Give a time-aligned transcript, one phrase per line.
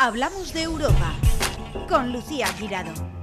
[0.00, 1.12] Hablamos de Europa
[1.88, 3.17] con Lucía Girado.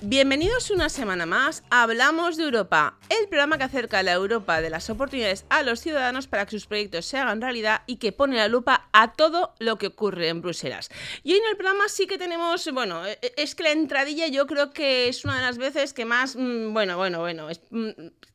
[0.00, 4.70] Bienvenidos una semana más a Hablamos de Europa, el programa que acerca la Europa de
[4.70, 8.36] las oportunidades a los ciudadanos para que sus proyectos se hagan realidad y que pone
[8.36, 10.88] la lupa a todo lo que ocurre en Bruselas.
[11.24, 14.28] Y hoy en el programa sí que tenemos, bueno, e- e- es que la entradilla
[14.28, 17.88] yo creo que es una de las veces que más, mm, bueno, bueno, bueno, mm,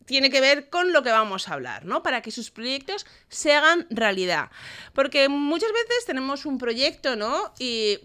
[0.05, 2.03] tiene que ver con lo que vamos a hablar, ¿no?
[2.03, 4.51] Para que sus proyectos se hagan realidad.
[4.93, 7.53] Porque muchas veces tenemos un proyecto, ¿no?
[7.57, 7.99] Y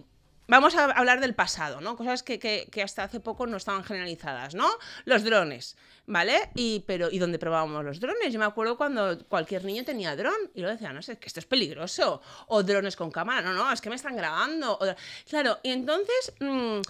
[0.50, 1.94] Vamos a hablar del pasado, ¿no?
[1.96, 4.66] Cosas que, que- que hasta hace poco no estaban generalizadas, ¿no?
[5.04, 5.76] Los drones,
[6.06, 6.50] ¿vale?
[6.54, 8.32] Y, pero, ¿y dónde probábamos los drones?
[8.32, 11.40] Yo me acuerdo cuando cualquier niño tenía dron y lo decía, no sé, que esto
[11.40, 12.22] es peligroso.
[12.46, 14.78] O drones con cámara, no, no, es que me están grabando.
[15.28, 16.32] Claro, y entonces...
[16.40, 16.80] mm,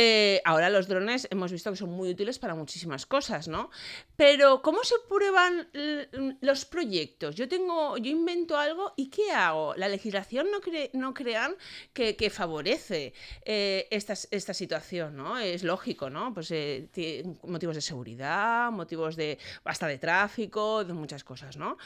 [0.00, 3.68] eh, ahora los drones hemos visto que son muy útiles para muchísimas cosas, ¿no?
[4.14, 6.08] Pero ¿cómo se prueban l-
[6.40, 7.34] los proyectos?
[7.34, 9.74] Yo tengo, yo invento algo y ¿qué hago?
[9.74, 11.56] La legislación no, cre- no crean
[11.92, 13.12] que, que favorece
[13.44, 15.36] eh, esta, esta situación, ¿no?
[15.36, 16.32] Es lógico, ¿no?
[16.32, 21.76] Pues eh, ti- motivos de seguridad, motivos de hasta de tráfico, de muchas cosas, ¿no?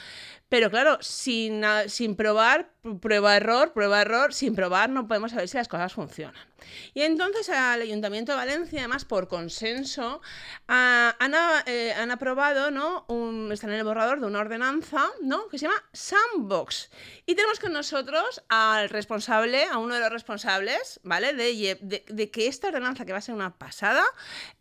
[0.51, 5.49] Pero claro, sin, sin probar, pr- prueba error, prueba error, sin probar no podemos saber
[5.49, 6.45] si las cosas funcionan.
[6.93, 10.21] Y entonces al Ayuntamiento de Valencia, además por consenso,
[10.69, 11.35] ah, han,
[11.67, 13.05] eh, han aprobado, ¿no?
[13.09, 15.49] Un, están en el borrador de una ordenanza, ¿no?
[15.49, 16.91] Que se llama Sandbox.
[17.27, 21.33] Y tenemos con nosotros al responsable, a uno de los responsables, ¿vale?
[21.35, 24.05] De, de- de que esta ordenanza, que va a ser una pasada,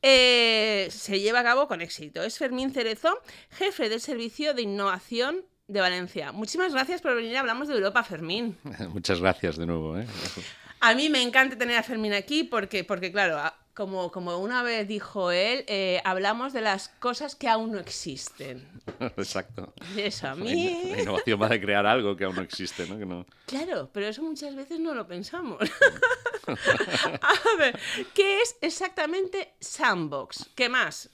[0.01, 2.23] eh, se lleve a cabo con éxito.
[2.23, 6.31] Es Fermín Cerezo, jefe del Servicio de Innovación de Valencia.
[6.33, 7.37] Muchísimas gracias por venir.
[7.37, 8.57] Hablamos de Europa, Fermín.
[8.89, 9.97] Muchas gracias de nuevo.
[9.97, 10.05] ¿eh?
[10.81, 13.39] A mí me encanta tener a Fermín aquí porque, porque claro,
[13.73, 18.67] como, como una vez dijo él, eh, hablamos de las cosas que aún no existen.
[18.99, 19.73] Exacto.
[19.95, 20.91] Y Eso a La, mí...
[20.91, 22.97] la innovación va de crear algo que aún no existe, ¿no?
[22.97, 23.25] Que no...
[23.45, 25.59] Claro, pero eso muchas veces no lo pensamos.
[26.47, 27.79] a ver,
[28.13, 30.49] ¿qué es exactamente Sandbox?
[30.55, 31.09] ¿Qué más?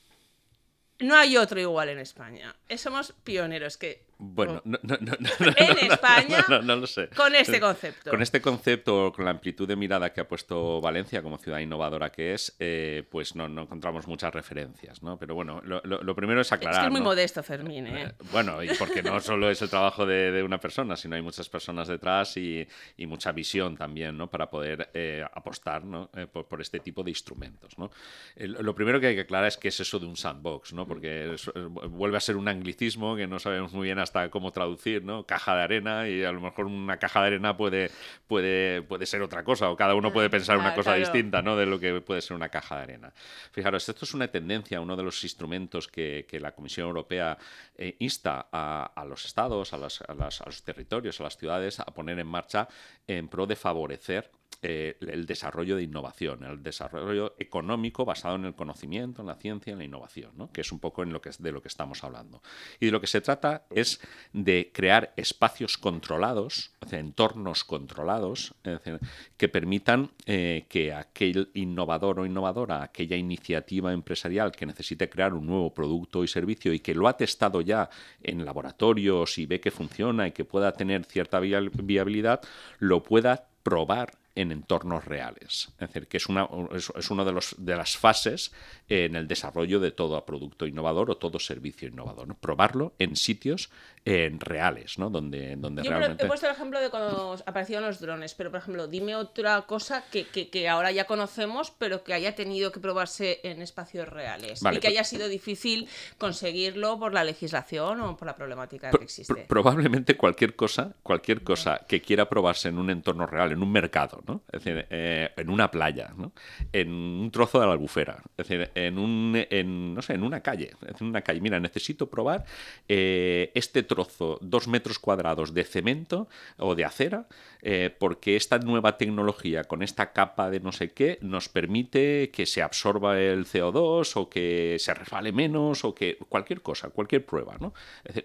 [1.00, 2.56] No hay otro igual en España.
[2.70, 4.07] Eh, Somos pioneros que...
[4.20, 7.10] Bueno, no, no, no, no, En no, no, España, no, no lo sé.
[7.16, 8.10] Con este concepto.
[8.10, 12.12] Con este concepto, con la amplitud de mirada que ha puesto Valencia como ciudad innovadora
[12.12, 15.20] que es, eh, pues no, no encontramos muchas referencias, ¿no?
[15.20, 16.82] Pero bueno, lo, lo- primero es Es aclarar.
[16.82, 17.06] que es muy ¿no?
[17.06, 18.04] modesto, Fermín, ¿eh?
[18.08, 21.22] Eh, Bueno, y porque no solo es el trabajo de, de una persona, sino hay
[21.22, 22.68] muchas personas detrás y,
[22.98, 24.30] y mucha visión también, ¿no?
[24.32, 26.10] Para poder eh, apostar, ¿no?
[26.16, 27.92] Eh, por, por este tipo de instrumentos, ¿no?
[28.36, 30.88] El- lo primero que hay que aclarar es qué es eso de un sandbox, ¿no?
[30.88, 34.52] Porque es- eh, vuelve a ser un anglicismo que no sabemos muy bien hasta cómo
[34.52, 35.26] traducir, ¿no?
[35.26, 37.92] Caja de arena y a lo mejor una caja de arena puede,
[38.28, 41.00] puede, puede ser otra cosa o cada uno puede pensar una cosa claro.
[41.00, 41.56] distinta, ¿no?
[41.56, 43.14] de lo que puede ser una caja de arena.
[43.52, 47.38] Fijaros, esto es una tendencia, uno de los instrumentos que, que la Comisión Europea
[47.78, 51.38] eh, insta a, a los estados, a, las- a las- a los territorios, a las
[51.38, 52.68] ciudades a poner en marcha
[53.08, 54.30] en pro de favorecer
[54.64, 59.72] eh, el desarrollo de innovación, el desarrollo económico basado en el conocimiento, en la ciencia,
[59.72, 60.52] en la innovación, ¿no?
[60.52, 62.42] que es un poco en lo que, de lo que estamos hablando.
[62.80, 64.02] Y de lo que se trata es
[64.34, 69.00] de crear espacios controlados, entornos controlados, es decir,
[69.38, 75.46] que permitan eh, que aquel innovador o innovadora, aquella iniciativa empresarial que necesite crear un
[75.46, 77.92] nuevo producto y servicio y que lo ha testado ya
[78.24, 82.42] en laboratorios y ve que funciona y que pueda tener cierta via- viabilidad,
[82.80, 85.70] lo pueda probar en entornos reales.
[85.80, 86.90] Es decir, que es una es,
[87.26, 88.52] de, los, de las fases
[88.90, 92.28] en el desarrollo de todo producto innovador o todo servicio innovador.
[92.28, 92.36] ¿no?
[92.38, 93.70] Probarlo en sitios
[94.06, 95.10] eh, reales, ¿no?
[95.10, 96.24] donde, donde Yo realmente...
[96.24, 100.06] he puesto el ejemplo de cuando aparecieron los drones, pero por ejemplo, dime otra cosa
[100.12, 104.62] que, que- que ahora ya conocemos, pero que haya tenido que probarse en espacios reales
[104.62, 105.88] Vale, y que haya sido difícil
[106.18, 109.34] conseguirlo por la legislación o por la problemática Pro- que existe.
[109.34, 113.72] pro- probablemente cualquier cosa, cualquier cosa que quiera probarse en un entorno real, en un
[113.72, 114.42] mercado, ¿no?
[114.52, 116.32] Es decir, eh, en una playa, ¿no?
[116.72, 120.42] En un trozo de la albufera, es decir, en un, en, no sé, en una
[120.42, 121.42] calle, en una calle.
[121.42, 122.46] Mira, necesito probar
[122.88, 126.28] eh, este trozo, dos metros cuadrados de cemento
[126.58, 127.28] o de acera,
[127.62, 132.46] eh, porque esta nueva tecnología con esta capa de no sé qué nos permite que
[132.46, 137.58] se absorba el CO2 o que se resbale menos o que cualquier cosa, cualquier prueba,
[137.60, 137.74] ¿no?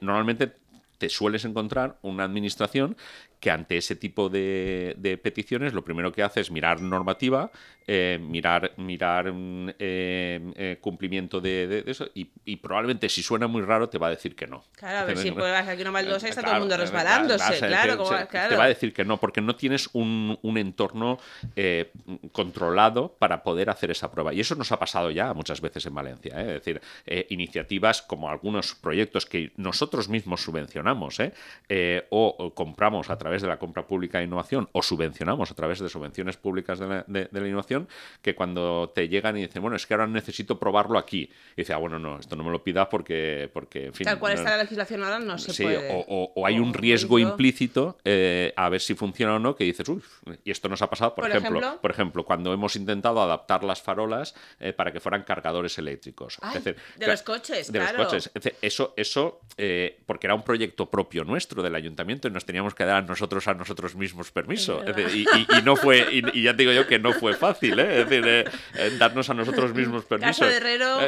[0.00, 0.52] Normalmente
[0.98, 2.96] te sueles encontrar una administración
[3.42, 7.50] que ante ese tipo de, de peticiones lo primero que hace es mirar normativa,
[7.88, 13.20] eh, mirar, mirar mm, eh, eh, cumplimiento de, de- de eso y, y probablemente si
[13.20, 14.62] suena muy raro te va a decir que no.
[14.76, 17.66] Claro, a ver si pruebas aquí una baldosa y está todo el mundo resbalándose, claro,
[17.66, 18.48] claro, te- como- se- claro.
[18.50, 21.18] Te va a decir que no, porque no tienes un, un entorno
[21.56, 21.90] eh,
[22.30, 24.32] controlado para poder hacer esa prueba.
[24.32, 26.40] Y eso nos ha pasado ya muchas veces en Valencia.
[26.40, 26.80] Es decir,
[27.30, 31.18] iniciativas como algunos proyectos que nosotros mismos subvencionamos
[32.10, 35.54] o, o compramos a través través de la compra pública de innovación o subvencionamos a
[35.54, 37.88] través de subvenciones públicas de la, de, la innovación
[38.20, 41.30] que cuando te llegan y dicen, bueno, es que ahora necesito probarlo aquí.
[41.56, 44.04] Y dice, ah, bueno, no, esto no me lo pidas porque, porque en fin.
[44.04, 45.88] Tal cual está la legislación ahora no se puede.
[45.92, 49.88] O, o, hay un riesgo implícito eh, a ver si funciona o no que dices,
[49.88, 50.02] uy,
[50.44, 54.34] y esto nos ha pasado, por, ejemplo, por ejemplo, cuando hemos intentado adaptar las farolas
[54.60, 56.38] eh, para que fueran cargadores eléctricos.
[56.96, 58.30] de los coches, de los coches.
[58.60, 62.84] eso, eso eh, porque era un proyecto propio nuestro del ayuntamiento y nos teníamos que
[62.84, 64.82] dar nosotros a nosotros mismos permiso.
[65.12, 65.26] y,
[65.64, 68.50] no fue, y, ya digo yo que no fue fácil, es decir,
[68.98, 70.44] darnos a nosotros mismos permiso.
[70.44, 70.98] de herrero.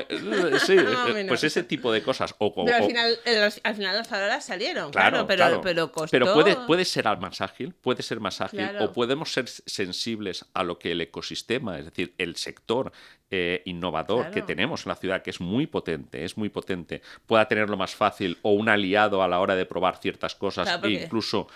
[0.58, 0.76] sí,
[1.28, 2.34] pues ese tipo de cosas.
[2.38, 3.18] O, pero al, final,
[3.62, 6.10] al final las farolas salieron, claro, pero, pero costó...
[6.10, 10.64] Pero puede, puede ser más ágil, puede ser más ágil, o podemos ser sensibles a
[10.64, 12.92] lo que el ecosistema, es decir, el sector
[13.30, 17.46] eh, innovador que tenemos en la ciudad, que es muy potente, es muy potente, pueda
[17.48, 21.48] tenerlo más fácil o un aliado a la hora de probar ciertas cosas e incluso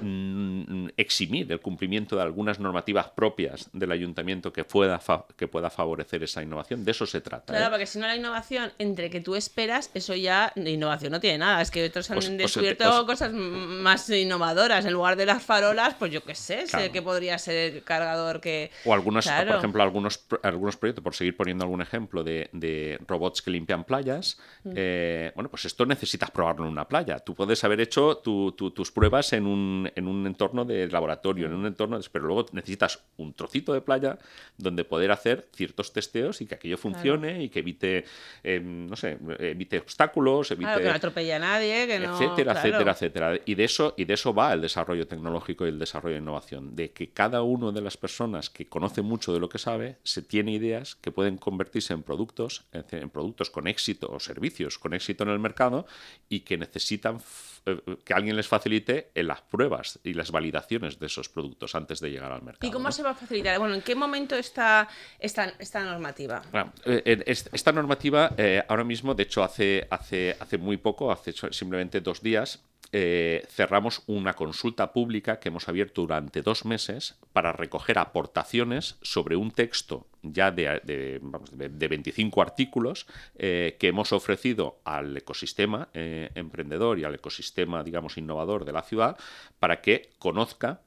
[0.00, 5.00] mm, eximir el cumplimiento de algunas normativas propias del ayuntamiento que pueda,
[5.36, 6.84] que pueda favorecer esa innovación.
[6.84, 7.52] De eso se trata.
[7.52, 7.70] Claro, ¿eh?
[7.70, 11.38] porque si no la innovación, entre que tú esperas, eso ya de innovación no tiene
[11.38, 11.60] nada.
[11.60, 14.84] Es que otros han descubierto cosas más innovadoras.
[14.84, 18.40] En lugar de las farolas, pues yo qué sé, sé que podría ser el cargador
[18.40, 18.70] que...
[18.84, 23.50] O algunos, por ejemplo, algunos, algunos proyectos, por seguir poniendo algún ejemplo de, robots que
[23.50, 24.72] limpian playas, mm.
[24.74, 27.18] eh, bueno, pues esto necesitas probarlo en una playa.
[27.20, 31.66] Tú puedes haber hecho tus pruebas en un, en un, entorno de laboratorio, en un
[31.66, 34.18] entorno, pero luego necesitas un trocito de playa
[34.56, 38.04] donde poder hacer ciertos testeos y que aquello funcione y que evite,
[38.42, 40.78] em, no sé, evite obstáculos, evite...
[40.78, 42.14] que no atropelle a nadie, que no...
[42.14, 43.40] Etcétera, etcétera, etcétera.
[43.44, 46.74] Y de, eso, y de eso va el desarrollo tecnológico y el desarrollo de innovación,
[46.76, 50.22] de que cada una de las personas que conoce mucho de lo que sabe, se
[50.22, 55.22] tiene ideas que pueden convertirse en productos, en productos con éxito o servicios con éxito
[55.22, 55.86] en el mercado
[56.28, 57.20] y que necesitan
[57.64, 62.00] eh, que alguien les facilite en las pruebas y las validaciones de esos productos antes
[62.00, 62.68] de llegar al mercado.
[62.68, 63.56] ¿Y cómo se va a facilitar?
[63.60, 64.88] Bueno, ¿en qué momento está
[65.20, 66.42] esta, esta normativa?
[66.84, 72.00] Eh, esta normativa eh, ahora mismo, de hecho, hace, hace, hace muy poco, hace simplemente
[72.00, 77.98] dos días, eh, cerramos una consulta pública que hemos abierto durante dos meses para recoger
[77.98, 81.20] aportaciones sobre un texto ya de,
[81.52, 83.06] 25 artículos
[83.36, 88.82] eh, que hemos ofrecido al ecosistema eh, emprendedor y al ecosistema, digamos, innovador de la
[88.82, 89.16] ciudad
[89.58, 90.80] para que conozca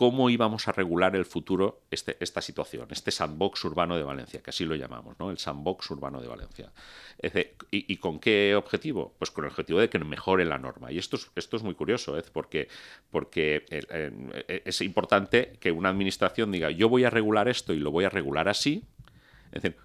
[0.00, 4.48] cómo íbamos a regular el futuro este, esta situación, este sandbox urbano de Valencia, que
[4.48, 5.30] así lo llamamos, ¿no?
[5.30, 6.72] el sandbox urbano de Valencia.
[7.70, 9.14] ¿y, con qué objetivo?
[9.18, 10.90] Pues con el objetivo de que mejore la norma.
[10.90, 12.22] Y esto es, esto es muy curioso, ¿eh?
[12.32, 12.68] porque,
[13.10, 17.90] porque eh, es importante que una administración diga, yo voy a regular esto y lo
[17.90, 18.82] voy a regular así.
[19.52, 19.76] Es decir,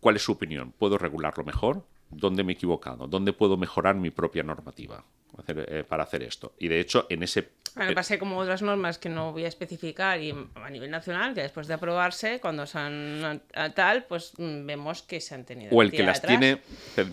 [0.00, 0.72] ¿cuál es su opinión?
[0.72, 1.84] ¿Puedo regularlo mejor?
[2.08, 3.06] ¿Dónde me he equivocado?
[3.06, 5.04] ¿Dónde puedo mejorar mi propia normativa?
[5.48, 6.52] Eh, para hacer esto.
[6.58, 7.52] Y de hecho, en ese...
[7.74, 11.42] Bueno, pasé como otras normas que no voy a especificar y a nivel nacional, que
[11.42, 13.42] después de aprobarse, cuando son
[13.74, 15.74] tal, pues mm, vemos que se han tenido.
[15.74, 16.60] O el que las tiene,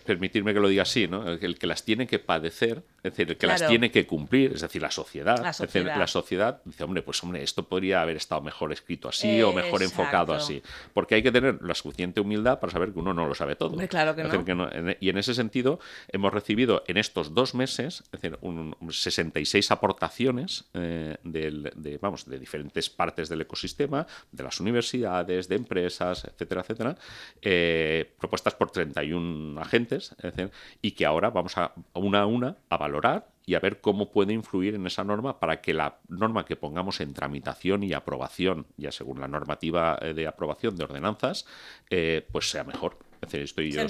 [0.06, 1.28] permitirme que lo diga así, ¿no?
[1.28, 4.62] El que las tiene que padecer, es decir, el que las tiene que cumplir, es
[4.62, 5.42] decir, la sociedad.
[5.42, 5.98] La sociedad.
[5.98, 9.84] la sociedad dice, hombre, pues hombre, esto podría haber estado mejor escrito así o mejor
[9.84, 10.62] enfocado así.
[10.94, 13.78] Porque hay que tener la suficiente humildad para saber que uno no lo sabe todo.
[13.88, 14.70] claro que no.
[15.00, 15.80] y en ese sentido,
[16.10, 22.40] hemos recibido en estos dos meses es decir, un, 66 aportaciones eh, de, vamos, de
[22.40, 26.98] diferentes partes del ecosistema, de las universidades, de empresas, etcétera, etcétera,
[27.42, 30.16] eh, propuestas por 31 agentes,
[30.82, 34.34] y que ahora vamos a una a una a valorar y a ver cómo puede
[34.34, 38.92] influir en esa norma para que la norma que pongamos en tramitación y aprobación, ya
[38.92, 41.46] según la normativa eh, de aprobación de ordenanzas,
[42.32, 43.86] pues sea mejor estoy, yo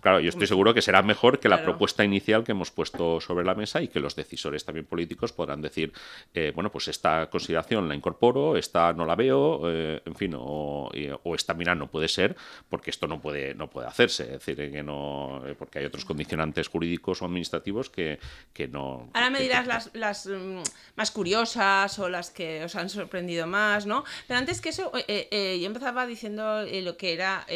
[0.00, 3.44] claro, yo estoy seguro que será mejor que la propuesta inicial que hemos puesto sobre
[3.44, 5.92] la mesa y que los decisores también políticos podrán decir,
[6.32, 10.90] eh, bueno, pues esta consideración la incorporo, esta no la veo, eh, en fin, o,
[11.34, 12.36] esta mira no puede ser
[12.68, 16.04] porque esto no puede, no puede hacerse, es decir, que no, eh, porque hay otros
[16.04, 18.18] condicionantes jurídicos o administrativos que,
[18.52, 19.10] que no.
[19.12, 20.62] Ahora me dirás las, las mm,
[20.96, 24.04] más curiosas o las que os han sorprendido más, ¿no?
[24.26, 27.46] Pero antes que eso, yo empezaba diciendo lo que era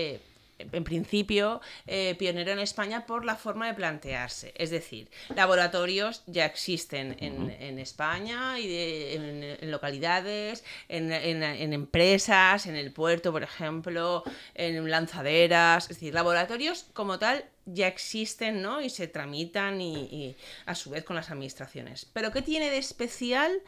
[0.59, 4.53] en principio, eh, pionero en España por la forma de plantearse.
[4.57, 11.12] Es decir, laboratorios ya existen en, España y en, localidades, en,
[11.73, 14.25] empresas, en el puerto, por ejemplo,
[14.55, 15.85] en lanzaderas.
[15.85, 18.81] Es decir, laboratorios como tal ya existen ¿no?
[18.81, 20.37] y se tramitan y,
[20.67, 22.07] a su vez con las administraciones.
[22.12, 23.62] Pero ¿qué tiene de especial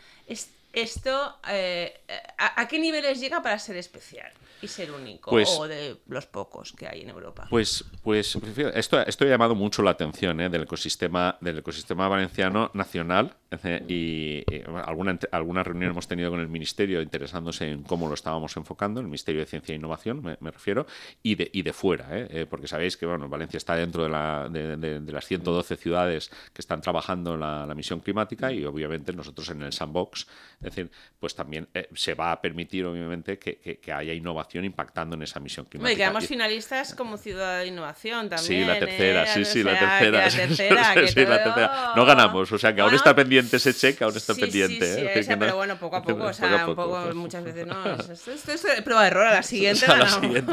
[0.72, 2.00] esto, eh,
[2.38, 4.32] ¿a, ¿a qué niveles llega para ser especial?
[4.62, 7.46] Y ser único Pues- o de los pocos que hay en Europa.
[7.50, 8.36] Pues, pues
[8.74, 10.48] esto, esto ha llamado mucho la atención ¿eh?
[10.48, 16.40] del, ecosistema, del ecosistema valenciano nacional eh, y, eh, alguna, alguna reunión hemos tenido con
[16.40, 20.36] el Ministerio interesándose en cómo lo estábamos enfocando, el Ministerio de Ciencia e Innovación me,
[20.40, 20.86] me refiero,
[21.22, 22.26] y de, y de fuera, ¿eh?
[22.30, 25.76] Eh, porque sabéis que bueno, Valencia está dentro de, la, de, de- de las 112
[25.76, 30.26] ciudades que están trabajando en la, la misión climática y obviamente nosotros en el sandbox,
[30.54, 35.16] es decir, pues también se va a permitir obviamente que, que- que haya innovación impactando
[35.16, 35.96] en esa misión climática.
[35.96, 38.62] quedamos Y- finalistas como ciudad de innovación también.
[38.62, 39.26] Sí, la tercera, ¿eh?
[39.34, 40.18] sí, sí, la sea, tercera.
[40.18, 41.92] La tercera, que Sí, la todo- tercera.
[41.96, 44.86] No ganamos, o sea que aún está pendiente ese cheque, aún está sí, pendiente.
[44.86, 45.12] Sí, sí, ¿eh?
[45.14, 47.02] esa, no- pero bueno, poco a poco, o sea, poco un poco.
[47.04, 47.84] poco, muchas veces no.
[48.12, 50.04] Esto, esto es prueba de error, a la siguiente la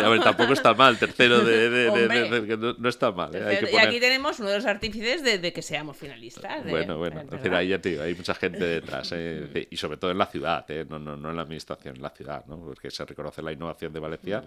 [0.06, 3.34] a ver, tampoco está mal, tercero de, no, no está mal.
[3.36, 3.44] ¿eh?
[3.46, 6.64] Hay que y aquí tenemos uno de los artífices de, que seamos finalistas.
[6.66, 9.68] de- Bueno, bueno, es decir, ahí ya te digo, hay mucha gente detrás, ¿eh?
[9.70, 10.86] Y sobre todo en la ciudad, ¿eh?
[10.90, 12.58] no, no, no en la administración, en la ciudad, ¿no?
[12.60, 14.44] porque se reconoce la innovación de Valencia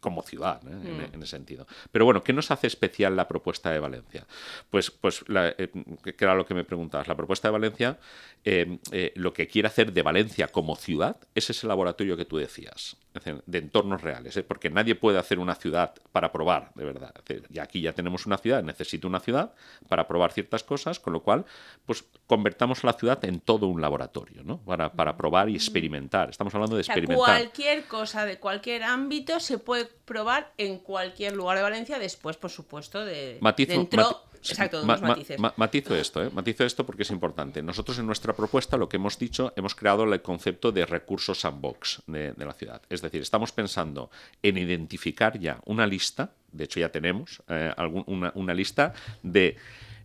[0.00, 0.70] como ciudad, ¿eh?
[0.72, 1.66] en, en ese sentido.
[1.92, 4.26] Pero bueno, ¿qué nos hace especial la propuesta de Valencia?
[4.70, 5.70] Pues, pues la- eh,
[6.02, 7.08] que era lo que me preguntabas.
[7.08, 7.98] La propuesta de Valencia,
[8.44, 12.36] eh, eh, lo que quiere hacer de Valencia como ciudad es ese laboratorio que tú
[12.36, 16.84] decías, es decir, de entornos reales, porque nadie puede hacer una ciudad para probar, de
[16.84, 17.14] verdad.
[17.50, 19.52] Y aquí ya tenemos una ciudad, necesito una ciudad
[19.88, 21.44] para probar ciertas cosas, con lo cual,
[21.86, 24.58] pues convertamos la ciudad en todo un laboratorio, ¿no?
[24.58, 26.30] Para, para probar y experimentar.
[26.30, 27.24] Estamos hablando de O sea, experimentar.
[27.40, 32.50] cualquier cosa de cualquier ámbito se puede probar en cualquier lugar de Valencia, después, por
[32.50, 34.02] supuesto, de Matizo, dentro.
[34.02, 34.16] mati-
[34.50, 35.40] exacto, de ma- ma- matices.
[35.40, 36.30] ma- matizo esto, ¿eh?
[36.32, 37.62] matizo esto porque es importante.
[37.62, 42.02] Nosotros en nuestra propuesta lo que hemos dicho, hemos creado el concepto de recursos sandbox
[42.06, 42.82] de, de la ciudad.
[42.88, 44.10] Es decir, estamos pensando
[44.42, 49.56] en identificar ya una lista, de hecho ya tenemos eh, algún- una, una lista de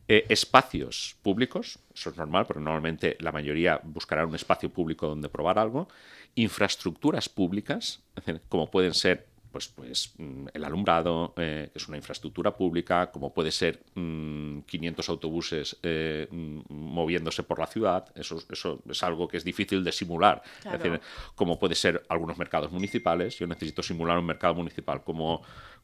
[0.07, 5.29] eh, espacios públicos, eso es normal, porque normalmente la mayoría buscará un espacio público donde
[5.29, 5.87] probar algo,
[6.35, 8.01] infraestructuras públicas,
[8.49, 13.33] como pueden ser pues, pues mm, el alumbrado, eh, que es una infraestructura pública, como
[13.33, 19.27] puede ser mm, 500 autobuses eh, mm, moviéndose por la ciudad, eso, eso es algo
[19.27, 20.41] que es difícil de simular.
[20.61, 20.77] Claro.
[20.77, 21.01] Es decir,
[21.35, 25.41] como puede ser algunos mercados municipales, yo necesito simular un mercado municipal, como,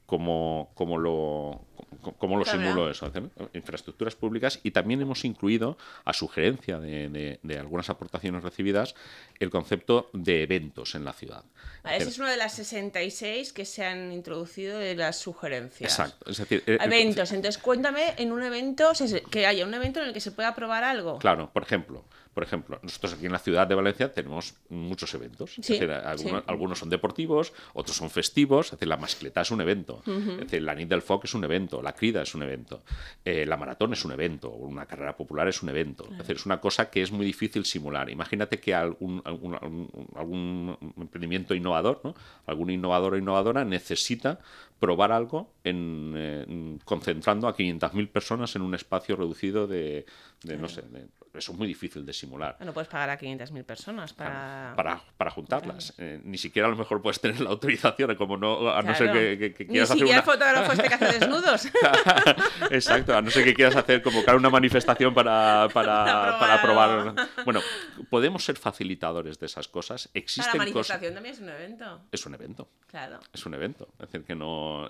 [0.08, 1.62] como, como lo,
[2.02, 3.12] como, como lo simulo eso,
[3.54, 8.96] infraestructuras públicas y también hemos incluido, a sugerencia de, de- de algunas aportaciones recibidas,
[9.40, 11.44] el concepto de eventos en la ciudad.
[11.84, 15.92] Vale, esa Es una de las 66 que se han introducido de las sugerencias.
[16.00, 18.94] Exacto, es decir, eh, Eventos, entonces cuéntame en un evento,
[19.30, 21.20] que haya un evento en el que se pueda probar algo.
[21.20, 22.06] Claro, por ejemplo,
[22.38, 25.58] por ejemplo, nosotros aquí en la ciudad de Valencia tenemos muchos eventos.
[25.58, 26.46] Es Sí, decir, algunos, sí.
[26.46, 28.68] algunos son deportivos, otros son festivos.
[28.68, 30.04] Es decir, la mascleta es un evento.
[30.06, 32.84] Es decir, la Nit del Foc es un evento, la Crida es un evento,
[33.26, 36.08] eh, la maratón es un evento, una carrera popular es un evento.
[36.12, 38.08] Es decir, es una cosa que es muy difícil simular.
[38.12, 42.14] Imagínate que algún, algún, algún- algún emprendimiento innovador, ¿no?
[42.46, 44.40] algún innovador o innovadora necesita
[44.80, 50.06] probar algo en, eh, concentrando a 500.000 personas en un espacio reducido de,
[50.44, 52.58] de, no sé, de- eso es muy difícil de simular.
[52.60, 54.74] No puedes pagar a 500.000 personas para...
[54.76, 55.94] Para, para juntarlas.
[55.98, 59.12] Eh, ni siquiera a lo mejor puedes tener la autorización, como no, a no ser
[59.12, 60.32] que, Ni quieras hacer siquiera una...
[60.32, 61.66] fotógrafo este que hace desnudos.
[62.72, 67.16] Exacto, a no ser que quieras hacer convocar una manifestación para, para, Para probar.
[67.46, 67.62] Bueno,
[68.10, 70.10] podemos ser facilitadores de esas cosas.
[70.14, 70.58] La Existen cosas.
[70.58, 72.02] manifestación también es un evento.
[72.12, 72.70] Es un evento.
[72.88, 73.20] Claro.
[73.34, 73.88] Es un evento.
[74.00, 74.86] Es decir, que no.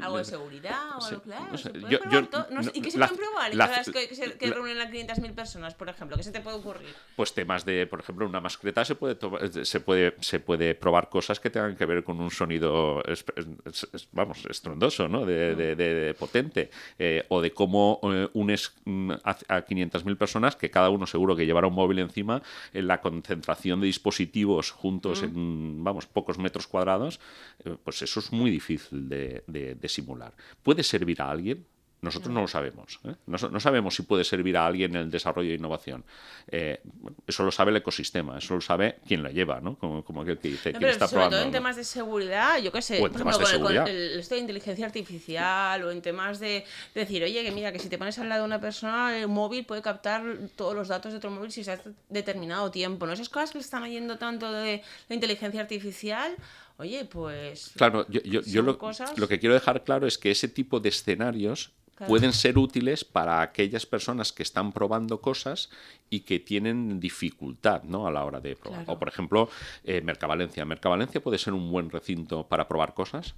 [0.00, 1.46] Algo de seguridad o algo claro.
[1.52, 2.46] no sé, se yo- probar yo-.
[2.50, 3.54] No ¿Y qué se la- pueden probar?
[3.54, 6.16] la- que, que se- que la- reúnen a 500.000 personas, por ejemplo.
[6.16, 6.88] ¿Qué se te puede ocurrir?
[7.16, 11.08] Pues temas de, por ejemplo, una mascleta se puede, to- se puede, se puede probar
[11.08, 13.24] cosas que tengan que ver con un sonido, es-
[13.64, 15.24] es- es- vamos, estrondoso, ¿no?
[15.24, 16.70] De, de- de- de potente.
[16.98, 21.36] Eh, o de cómo eh, unes mm, a, a 500.000 personas, que cada uno seguro
[21.36, 22.42] que llevará un móvil encima,
[22.74, 27.20] en la concentración de dispositivos juntos en, vamos, pocos metros cuadrados,
[27.64, 30.32] eh, pues eso es muy difícil de- de simular.
[30.62, 31.64] ¿Puede servir a alguien?
[32.00, 33.00] Nosotros no lo sabemos.
[33.04, 33.14] ¿eh?
[33.26, 36.04] No, no sabemos si puede servir a alguien en el desarrollo de innovación.
[36.46, 36.80] Eh,
[37.26, 39.76] eso lo sabe el ecosistema, eso lo sabe quien la lleva, ¿no?
[39.76, 41.38] Como, como aquel que dice, No, quien está sobre todo probando.
[41.46, 41.58] en ¿no?
[41.58, 44.34] temas de seguridad, yo qué sé, por temas ejemplo, de con, el- con el- esto
[44.36, 46.64] de inteligencia artificial o en temas de,
[46.94, 49.26] de decir, oye, que mira, que si te pones al lado de una persona, el
[49.28, 50.22] móvil puede captar
[50.54, 53.12] todos los datos de otro móvil si se hace determinado tiempo, ¿no?
[53.12, 56.34] Esas cosas que le están oyendo tanto de la inteligencia artificial,
[56.78, 57.72] oye, pues...
[57.76, 60.80] Claro, yo, yo- yo lo, cosas- lo que quiero dejar claro es que ese tipo
[60.80, 62.10] de escenarios Claro.
[62.10, 65.68] pueden ser útiles para aquellas personas que están probando cosas
[66.08, 68.06] y que tienen dificultad ¿no?
[68.06, 68.84] a la hora de probar.
[68.84, 68.92] Claro.
[68.92, 69.50] O, por ejemplo,
[69.82, 70.64] eh, Mercavalencia.
[70.64, 73.34] ¿Mercavalencia puede ser un buen recinto para probar cosas?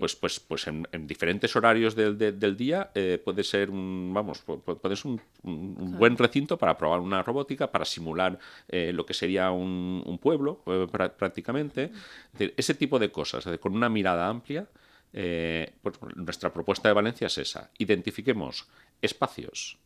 [0.00, 4.96] Pues, pues, pues en, diferentes horarios del, del día eh, puede ser un, vamos, puede
[4.96, 5.12] ser
[5.42, 10.62] un, buen recinto para probar una robótica, para simular eh, lo que sería un, pueblo
[10.66, 10.86] eh,
[11.16, 11.92] prácticamente.
[12.38, 14.66] ese tipo de cosas, con una mirada amplia.
[15.12, 17.70] Pues, nuestra propuesta de Valencia es esa.
[17.78, 18.68] Identifiquemos
[19.02, 19.78] espacios,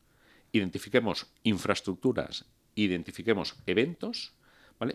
[0.53, 4.35] identifiquemos infraestructuras, identifiquemos eventos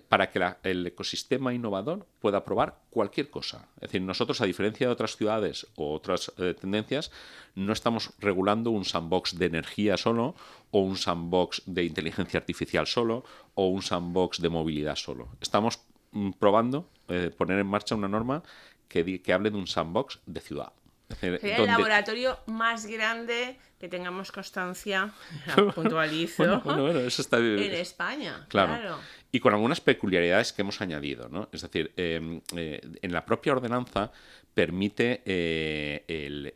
[0.09, 3.67] para que el ecosistema innovador pueda probar cualquier cosa.
[3.75, 7.11] Es decir, nosotros, a diferencia de otras ciudades o otras eh, tendencias,
[7.55, 10.35] no estamos regulando un sandbox de energía solo,
[10.71, 13.23] o un sandbox de inteligencia artificial solo,
[13.55, 15.29] o un sandbox de movilidad solo.
[15.41, 15.79] Estamos
[16.11, 18.43] mm, probando eh, poner en marcha una norma
[18.87, 20.73] que hable de un sandbox de ciudad.
[21.21, 25.11] El laboratorio más grande que tengamos constancia,
[25.75, 28.45] puntualizo, en España.
[28.49, 28.99] claro
[29.31, 31.29] y con algunas peculiaridades que hemos añadido.
[31.29, 31.49] ¿no?
[31.51, 34.11] Es decir, em, eh, en la propia ordenanza
[34.53, 36.03] permite eh,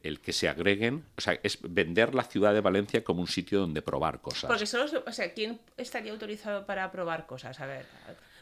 [0.04, 3.60] el, que se agreguen, o sea, es vender la ciudad de Valencia como un sitio
[3.60, 4.48] donde probar cosas.
[4.48, 7.60] Porque solo, o sea, ¿quién estaría autorizado para probar cosas?
[7.60, 7.86] A ver,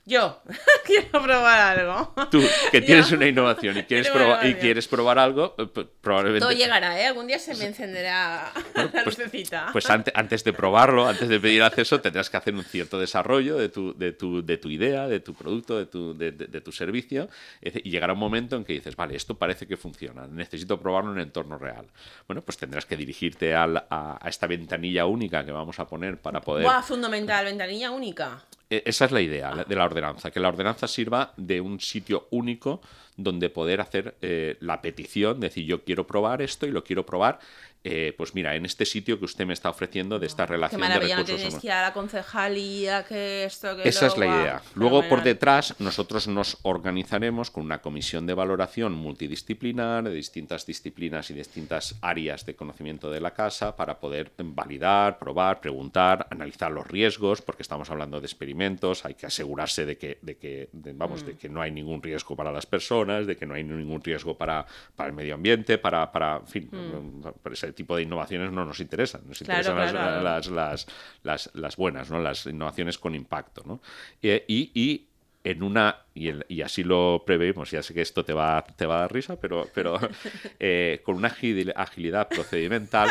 [0.05, 0.41] yo
[0.85, 2.13] quiero probar algo.
[2.31, 2.41] Tú,
[2.71, 5.55] que tienes una innovación y quieres, probar, y quieres probar algo,
[6.01, 6.41] probablemente...
[6.41, 7.07] Todo llegará, ¿eh?
[7.07, 9.69] Algún día se me encenderá la pues, lucecita.
[9.71, 13.69] Pues antes, de probarlo, antes de pedir acceso, tendrás que hacer un cierto desarrollo de
[13.69, 17.29] tu, de tu, de tu idea, de tu producto, de tu, de, tu servicio,
[17.61, 21.17] y llegará un momento en que dices, vale, esto parece que funciona, necesito probarlo en
[21.17, 21.85] un entorno real.
[22.27, 26.41] Bueno, pues tendrás que dirigirte a, a, esta ventanilla única que vamos a poner para
[26.41, 26.63] poder...
[26.63, 27.45] ¡Buah, fundamental!
[27.45, 28.43] Ventanilla única.
[28.71, 32.27] E, esa es la idea de la ordenanza, que la ordenanza sirva de un sitio
[32.31, 32.81] único
[33.17, 37.39] donde poder hacer eh, la petición, decir yo quiero probar esto y lo quiero probar
[37.83, 40.87] eh, pues mira, en este sitio que usted me está ofreciendo de esta relación Qué
[40.87, 44.17] maravilla, de recursos no tienes que ir a la concejalía, que esto, que Esa es
[44.17, 44.61] la idea.
[44.75, 51.31] Luego, por detrás, nosotros nos organizaremos con una comisión de valoración multidisciplinar de distintas disciplinas
[51.31, 56.85] y distintas áreas de conocimiento de la casa para poder validar, probar, preguntar, analizar los
[56.85, 61.33] riesgos, porque estamos hablando de experimentos, hay que asegurarse de que, de que vamos, de
[61.33, 61.37] mm.
[61.37, 64.65] que no hay ningún riesgo para las personas, de que no hay ningún riesgo para,
[64.95, 67.41] para el medio ambiente, para, para en fin, mm.
[67.41, 69.21] para ese tipo de innovaciones no nos interesan.
[69.27, 69.75] Nos interesan
[70.23, 72.19] Las, las, las, buenas, ¿no?
[72.19, 73.63] las innovaciones con impacto.
[73.65, 73.81] ¿no?
[74.21, 75.07] y,
[75.43, 78.99] en una, y, así lo preveímos, ya sé que esto te va, te va a
[79.01, 79.99] dar risa, pero, pero
[80.59, 81.35] eh, con una
[81.75, 83.09] agilidad procedimental,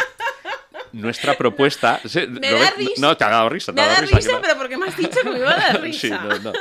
[0.93, 2.01] nuestra propuesta...
[2.29, 2.93] Me da risa.
[2.99, 3.73] No, te ha dado risa.
[3.73, 6.01] Me da risa, pero porque me has dicho que me iba a dar risa.
[6.01, 6.53] sí, no, no.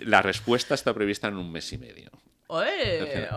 [0.00, 2.10] La respuesta está prevista en un mes y medio.
[2.50, 3.28] Oye,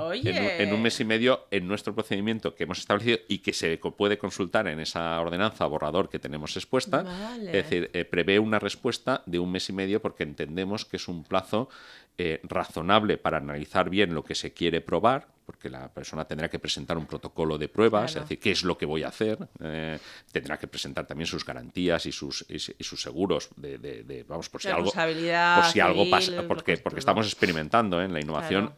[0.63, 4.17] En, un, mes y medio, en nuestro procedimiento que hemos establecido y que se puede
[4.17, 7.03] consultar en esa ordenanza borrador que tenemos expuesta,
[7.41, 11.09] es decir, eh, prevé una respuesta de un mes y medio porque entendemos que es
[11.09, 11.67] un plazo
[12.17, 16.59] eh, razonable para analizar bien lo que se quiere probar, porque la persona tendrá que
[16.59, 19.99] presentar un protocolo de pruebas, es decir, qué es lo que voy a hacer, eh,
[20.31, 24.69] tendrá que presentar también sus garantías y sus, y, sus seguros de, vamos, por si
[24.69, 28.13] algo, por si algo pasa, porque, porque estamos experimentando en ¿eh?
[28.13, 28.73] la innovación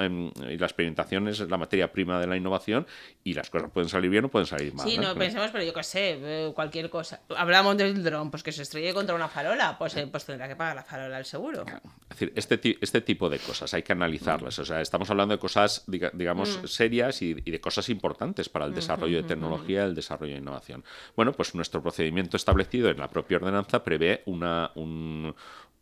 [0.50, 2.88] y la experimentación es la materia prima de la innovación
[3.24, 4.88] y las cosas pueden salir bien o pueden salir mal.
[4.88, 7.22] Sí, no, pensemos, pero yo qué sé, eh, cualquier cosa.
[7.36, 10.76] Hablamos del dron, pues que se estrelle contra una farola, pues, pues tendrá que pagar
[10.76, 11.66] la farola el seguro.
[12.10, 14.58] Es decir, este, este tipo de cosas hay que analizarlas.
[14.60, 18.74] O sea, estamos hablando de cosas, digamos, mm serias y, de cosas importantes para el
[18.74, 20.84] desarrollo de tecnología y el desarrollo de innovación.
[21.16, 25.36] Bueno, pues nuestro procedimiento establecido en la propia ordenanza prevé una, un,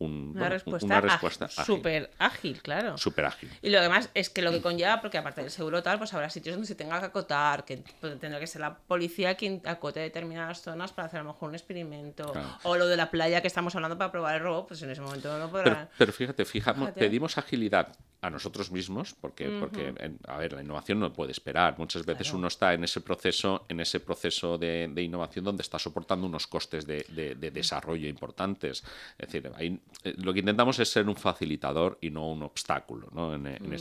[0.05, 2.97] una respuesta, súper ágil, claro.
[2.97, 3.49] Súper ágil.
[3.61, 6.29] Y lo demás es que lo que conlleva, porque aparte del seguro tal, pues habrá
[6.29, 10.61] sitios donde se tenga que acotar, que tendrá que ser la policía quien acote determinadas
[10.61, 12.33] zonas para hacer a lo mejor un experimento.
[12.63, 15.01] O lo de la playa que estamos hablando para probar el robot, pues en ese
[15.01, 15.89] momento no podrá.
[15.97, 19.93] Pero, fíjate, fijamos, pedimos agilidad a nosotros mismos, porque, porque
[20.27, 21.77] a ver, la innovación no puede esperar.
[21.79, 26.27] Muchas veces uno está en ese proceso, en ese proceso de, innovación donde está soportando
[26.27, 28.83] unos costes de, de desarrollo importantes.
[29.17, 33.07] Es decir, hay lo que intentamos es ser un facilitador y no un obstáculo.
[33.11, 33.75] Mm.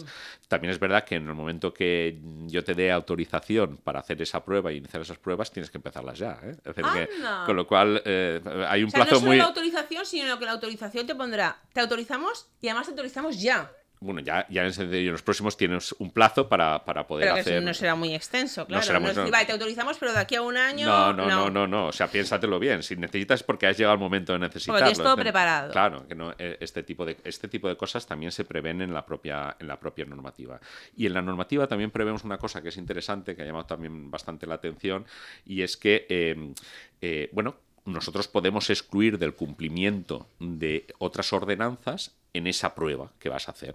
[0.48, 4.44] También es verdad que en el momento que yo te dé autorización para hacer esa
[4.44, 6.38] prueba y iniciar esas pruebas, tienes que empezarlas ya.
[6.42, 6.56] ¿eh?
[7.46, 9.38] con lo cual, eh, hay un o sea, plazo no muy.
[9.38, 13.70] la autorización, sino que la autorización te pondrá, te autorizamos y además te autorizamos ya
[14.02, 17.74] bueno, ya, ya en los próximos tienes un plazo para, para poder pero que no
[17.74, 18.80] será muy extenso, claro.
[18.80, 19.12] No será muy...
[19.12, 20.86] No, te autorizamos, pero de aquí a un año.
[20.86, 21.86] No, no, no, no, no.
[21.88, 22.82] O sea, piénsatelo bien.
[22.82, 24.86] Si necesitas es porque has llegado el momento de necesitarlo.
[24.86, 25.70] Porque todo preparado.
[25.70, 28.94] Claro, que no, eh, este, tipo de, este tipo de cosas también se prevén en
[28.94, 30.58] la, propia, en la propia normativa.
[30.96, 34.10] Y en la normativa también prevemos una cosa que es interesante, que ha llamado también
[34.10, 35.04] bastante la atención,
[35.44, 36.54] y es que, eh,
[37.02, 43.48] eh, bueno, nosotros podemos excluir del cumplimiento de otras ordenanzas en esa prueba que vas
[43.48, 43.74] a hacer.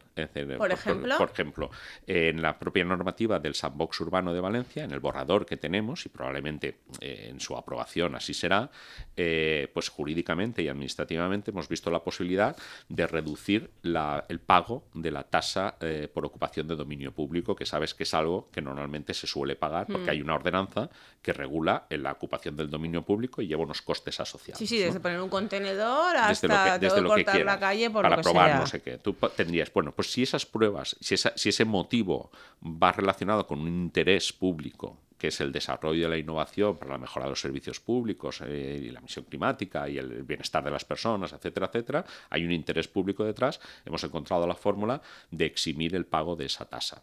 [0.57, 1.71] por ejemplo, por, ejemplo,
[2.07, 6.09] en la propia normativa del sandbox urbano de Valencia, en el borrador que tenemos, y
[6.09, 8.69] probablemente eh, en su aprobación así será,
[9.17, 12.55] eh, pues jurídicamente y administrativamente hemos visto la posibilidad
[12.89, 17.93] de reducir el pago de la tasa eh, por ocupación de dominio público, que sabes
[17.93, 20.09] que es algo que normalmente se suele pagar porque mm.
[20.09, 20.89] hay una ordenanza
[21.21, 24.59] que regula la ocupación del dominio público y lleva unos costes asociados.
[24.59, 28.17] Sí, sí, desde poner un contenedor hasta desde lo que, cortar la calle por para
[28.17, 28.97] lo probar no sé qué.
[28.97, 32.31] Tú tendrías, bueno, pues si esas pruebas, si, si ese motivo
[32.63, 36.97] va relacionado con un interés público que es el desarrollo de la innovación para la
[36.97, 40.83] mejora de los servicios públicos eh, y la misión climática y el bienestar de las
[40.83, 46.05] personas, etcétera, etcétera, hay un interés público detrás, hemos encontrado la fórmula de eximir el
[46.05, 47.01] pago de esa tasa.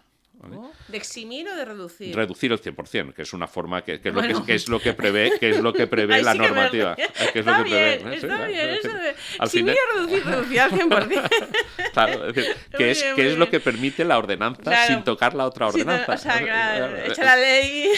[0.89, 2.17] ¿De eximir o de reducir?
[2.17, 5.39] Reducir el 100%, que es una forma que, es, lo que, es lo que prevé,
[5.39, 6.97] que es lo que prevé la normativa.
[7.33, 10.71] Que es lo que bien, prevé, está bien, eso de eximir o reducir, reducir al
[10.71, 11.31] 100%.
[11.93, 15.47] claro, es decir, que, es, que es lo que permite la ordenanza sin tocar la
[15.47, 16.13] otra ordenanza.
[16.13, 17.91] o sea, claro, echa la ley,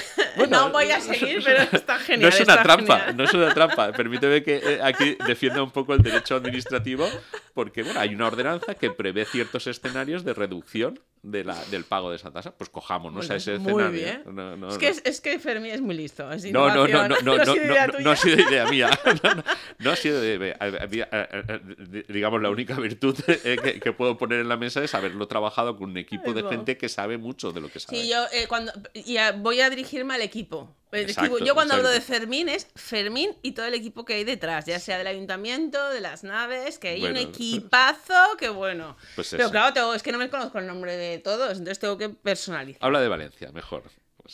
[0.49, 2.31] no voy a seguir, pero está genial.
[2.31, 3.93] No es una trampa, no es una trampa.
[3.93, 7.09] Permíteme que eh, aquí defienda un poco el derecho administrativo,
[7.55, 12.11] porque bueno, hay una ordenanza que prevé ciertos escenarios de reducción de la, del pago
[12.11, 13.89] de esa tasa, pues cojámonos a ese escenario.
[13.89, 14.65] Muy bien.
[14.69, 16.29] es, que, es, que Fermi es muy listo.
[16.53, 17.39] no, no, no, no, no,
[18.01, 18.91] no, ha sido idea mía.
[19.79, 20.57] No, ha sido idea
[22.09, 25.91] Digamos, la única virtud eh, que, puedo poner en la mesa es haberlo trabajado con
[25.91, 28.03] un equipo de gente que sabe mucho de lo que sabe.
[28.03, 28.73] Sí, yo eh, cuando,
[29.39, 30.75] voy a dirigirme al equipo.
[31.45, 34.79] Yo cuando hablo de Fermín es Fermín y todo el equipo que hay detrás, ya
[34.79, 38.97] sea del ayuntamiento, de las naves, que hay un equipazo que bueno.
[39.15, 42.09] Pues Pero claro, es que no me conozco el nombre de todos, entonces tengo que
[42.09, 42.85] personalizar.
[42.85, 43.85] Habla de Valencia, mejor.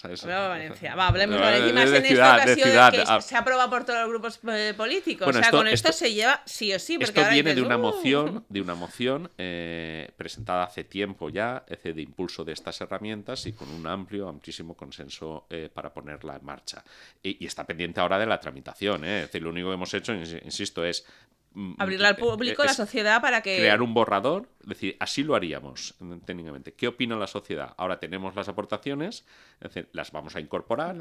[0.03, 0.95] Valencia.
[0.97, 1.73] Va, hablemos de Valencia.
[1.73, 3.21] Más en esta ocasión que ah.
[3.21, 5.29] se aprueba por todos los grupos eh, políticos.
[5.29, 6.99] o sea, con esto, se lleva sí o sí.
[7.01, 7.81] esto viene de, una uh".
[7.81, 13.53] moción, de una moción eh, presentada hace tiempo ya, de impulso de estas herramientas y
[13.53, 16.85] con un amplio, amplísimo consenso eh, para ponerla en marcha.
[17.23, 19.05] Y, está pendiente ahora de la tramitación.
[19.05, 21.05] Es decir, lo único que hemos hecho, insisto, es
[21.79, 23.57] abrirla al público, a la sociedad, para que...
[23.57, 26.75] Crear un borrador, es decir, así lo haríamos técnicamente.
[26.75, 27.75] ¿Qué opina la sociedad?
[27.77, 29.25] Ahora tenemos las aportaciones,
[29.93, 30.95] las vamos a incorporar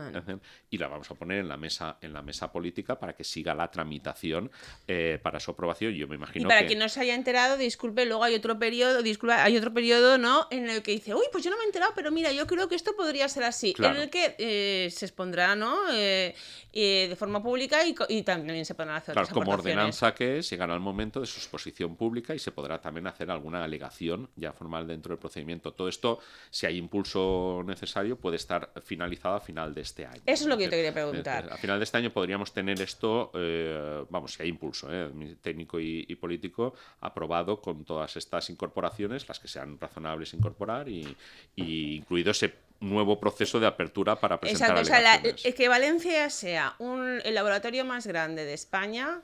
[0.70, 3.54] y las vamos a poner en la mesa en la mesa política para que siga
[3.54, 4.52] la tramitación
[4.88, 5.94] eh, para su aprobación.
[5.94, 9.02] Yo me imagino y para quien no se haya enterado, disculpe, luego hay otro periodo,
[9.04, 10.48] disculpa, hay otro periodo, ¿no?
[10.50, 12.68] En el que dice, uy, pues yo no me he enterado, pero mira, yo creo
[12.68, 13.76] que esto podría ser así.
[13.78, 15.78] En el que eh, se expondrá, ¿no?
[15.94, 16.36] Eh,
[16.72, 21.20] de forma pública y, también se podrán hacer claro, como ordenanza que llegará el momento
[21.20, 25.20] de su exposición pública y se podrá también hacer alguna alegación ya formal dentro del
[25.20, 25.74] procedimiento.
[25.74, 30.22] Todo esto, si hay impulso necesario, puede estar finalizado a final de este año.
[30.26, 31.52] Eso es lo que yo te quería preguntar.
[31.52, 35.80] A final de este año podríamos tener esto, eh, vamos, si hay impulso eh, técnico
[35.80, 41.16] y, político, aprobado con todas estas incorporaciones, las que sean razonables incorporar y,
[41.56, 47.36] incluido ese nuevo proceso de apertura para presentar Exacto, o que Valencia sea un, el
[47.36, 49.22] laboratorio más grande de España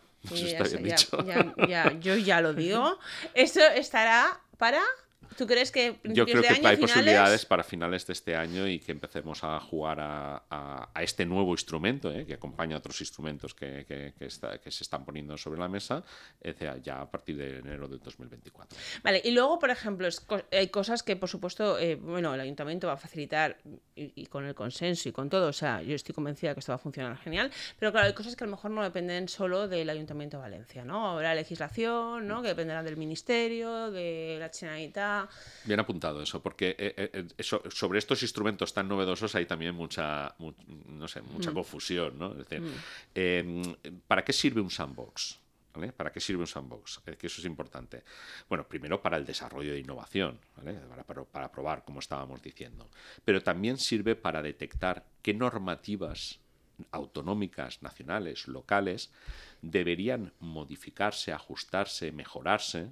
[1.67, 2.99] ya, yo ya lo digo.
[3.33, 4.81] Eso estará para
[5.37, 8.91] ¿Tú crees que Yo creo que hay posibilidades para finales de este año y que
[8.91, 12.25] empecemos a jugar a, este nuevo instrumento, ¿eh?
[12.25, 14.29] que acompaña a otros instrumentos que, que,
[14.71, 16.03] se están poniendo sobre la mesa,
[16.83, 18.77] ya a partir de enero del 2024.
[19.03, 20.07] Vale, y luego, por ejemplo,
[20.51, 23.57] hay cosas que, por supuesto, eh, bueno, el ayuntamiento va a facilitar
[23.95, 26.75] y, con el consenso y con todo, o sea, yo estoy convencida que esto va
[26.75, 29.89] a funcionar genial, pero claro, hay cosas que a lo mejor no dependen solo del
[29.89, 31.09] ayuntamiento de Valencia, ¿no?
[31.09, 32.41] Habrá legislación, ¿no?
[32.41, 35.14] Que dependerá del ministerio, de la Generalitat
[35.63, 40.35] Bien apuntado eso, porque eh, eh, eh, sobre estos instrumentos tan novedosos hay también mucha,
[40.87, 41.53] no sé, mucha mm.
[41.53, 42.19] confusión.
[42.19, 42.29] ¿no?
[42.29, 42.73] Mm.
[43.13, 43.75] Em,
[44.07, 45.39] ¿para qué sirve un sandbox?
[45.97, 47.01] ¿Para qué sirve un sandbox?
[47.17, 48.03] que eso es importante.
[48.47, 52.89] Bueno, primero para el desarrollo de innovación, para, para, probar, como estábamos diciendo.
[53.25, 56.39] Pero también sirve para detectar qué normativas
[56.91, 59.11] autonómicas, nacionales, locales,
[59.61, 62.89] deberían modificarse, ajustarse, mejorarse,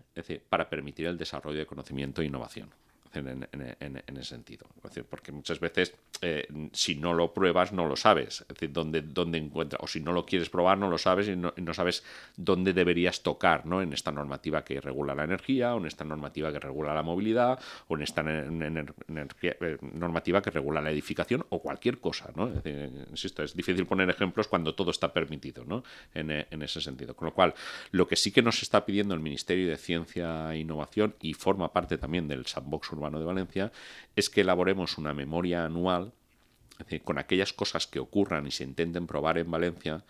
[0.50, 2.72] para permitir el desarrollo de conocimiento e innovación
[3.13, 4.67] en, ese sentido.
[5.10, 8.41] porque muchas veces, eh, si no lo pruebas, no lo sabes.
[8.41, 11.73] Es decir, dónde, encuentras, o si no lo quieres probar, no lo sabes y no,
[11.73, 12.04] sabes
[12.36, 13.82] dónde deberías tocar, ¿no?
[13.82, 17.60] En esta normativa que regula la energía, o en esta normativa que regula la movilidad,
[17.88, 22.52] o en esta eh, normativa que regula la edificación, o cualquier cosa, ¿no?
[23.10, 25.84] insisto, es difícil poner ejemplos cuando todo está permitido, ¿no?
[26.13, 27.15] En, en ese sentido.
[27.15, 27.54] Con lo cual,
[27.91, 31.71] lo que sí que nos está pidiendo el Ministerio de Ciencia e Innovación y forma
[31.71, 33.71] parte también del sandbox urbano de Valencia,
[34.15, 36.13] es que elaboremos una memoria anual
[37.03, 40.03] con aquellas cosas que ocurran y se intenten probar en Valencia,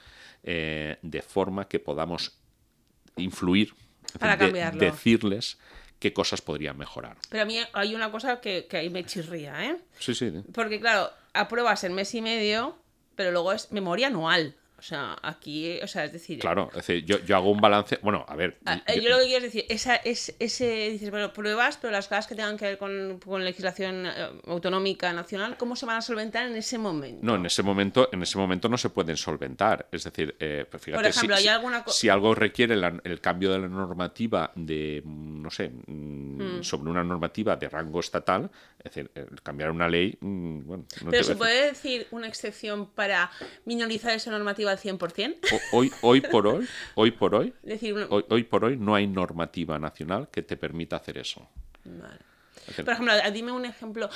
[0.43, 2.37] eh, de forma que podamos
[3.17, 3.73] influir,
[4.19, 5.57] Para decirles
[5.99, 7.17] qué cosas podrían mejorar.
[7.29, 9.77] Pero a mí hay una cosa que, que ahí me chirría, ¿eh?
[9.99, 10.31] Sí, sí.
[10.53, 12.77] Porque claro, apruebas en mes y medio,
[13.15, 14.55] pero luego es memoria anual.
[14.83, 16.39] O sea, aquí, o sea, es decir...
[16.39, 17.99] Claro, es decir, yo, yo hago un balance...
[18.01, 18.57] Bueno, a ver...
[18.65, 22.09] Ah, yo, lo que quiero es decir, esa, es, ese, dices, bueno, pruebas, pero las
[22.09, 24.11] cosas que tengan que ver con, con legislación eh,
[24.45, 27.19] autonómica nacional, ¿cómo se van a solventar en ese momento?
[27.25, 29.87] No, en ese momento, en ese momento no se pueden solventar.
[29.89, 32.99] Es decir, eh, pues fíjate, Por ejemplo, si, ¿hay alguna co- si algo requiere la-
[33.05, 38.01] el cambio de la normativa de, mm, no sé, mm, sobre una normativa de rango
[38.01, 42.07] estatal, es decir, eh, cambiar una ley, mm, bueno, no Pero ¿se decir- puede decir
[42.11, 43.31] una excepción para
[43.63, 45.37] minorizar esa normativa al 100%?
[45.71, 49.07] O- Hoy, hoy por hoy, hoy por hoy, decir, hoy, hoy por hoy no hay
[49.07, 51.47] normativa nacional que te permita hacer eso.
[51.85, 52.19] Vale.
[52.83, 54.09] Por ejemplo, a- dime un ejemplo.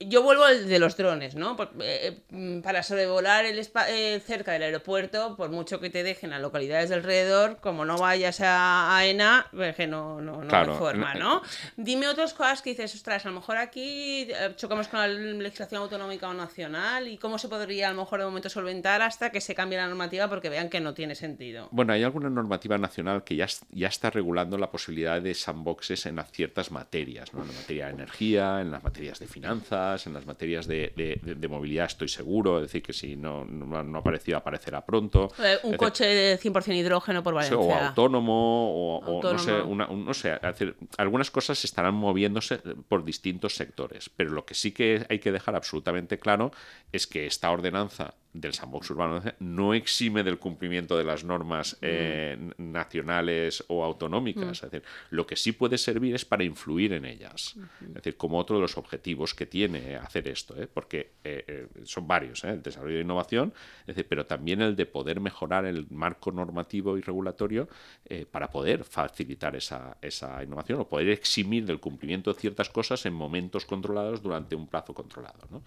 [0.00, 1.56] Yo vuelvo al de los drones, ¿no?
[1.56, 6.30] Por- eh, mm, para sobrevolar el eh, cerca del aeropuerto, por mucho que te dejen
[6.30, 10.72] las localidades de alrededor, como no vayas a AENA, pues que no, no, no Claro,
[10.72, 11.42] hay forma, ¿no?
[11.76, 15.82] Dime otras cosas que dices, ostras, a lo mejor aquí eh, chocamos con la legislación
[15.82, 19.40] autonómica o nacional y cómo se podría a lo mejor de momento solventar hasta que
[19.40, 21.68] se cambie la normativa porque vean que no tiene sentido.
[21.70, 26.22] Bueno, hay alguna normativa nacional que ya, ya está regulando la posibilidad de sandboxes en
[26.32, 27.42] ciertas materias, ¿no?
[27.42, 31.18] En la materia de energía, en las materias de finanzas, en las materias de, de-
[31.22, 34.84] de- de movilidad, estoy seguro, es decir, que si no, no, no ha aparecido, aparecerá
[34.84, 35.32] pronto.
[35.38, 37.58] Eh, un decir, coche de 100% hidrógeno por Valencia.
[37.58, 39.72] o autónomo, o, o no sé, Autónomo.
[39.72, 44.54] una- un- no sé, decir, algunas cosas estarán moviéndose por distintos sectores, pero lo que
[44.54, 46.52] sí que hay que dejar absolutamente claro
[46.92, 52.36] es que esta ordenanza del sandbox urbano no exime del cumplimiento de las normas eh,
[52.56, 54.62] nacionales o autonómicas.
[54.62, 57.56] Es decir, lo que sí puede servir es para influir en ellas.
[57.80, 60.66] Es decir, como otro de los objetivos que tiene hacer esto, ¿eh?
[60.66, 62.50] porque eh, eh, son varios, ¿eh?
[62.50, 66.96] el desarrollo de innovación, es decir, pero también el de poder mejorar el marco normativo
[66.96, 67.68] y regulatorio
[68.06, 73.04] eh, para poder facilitar esa, esa innovación o poder eximir del cumplimiento de ciertas cosas
[73.06, 75.46] en momentos controlados durante un plazo controlado.
[75.50, 75.62] ¿no?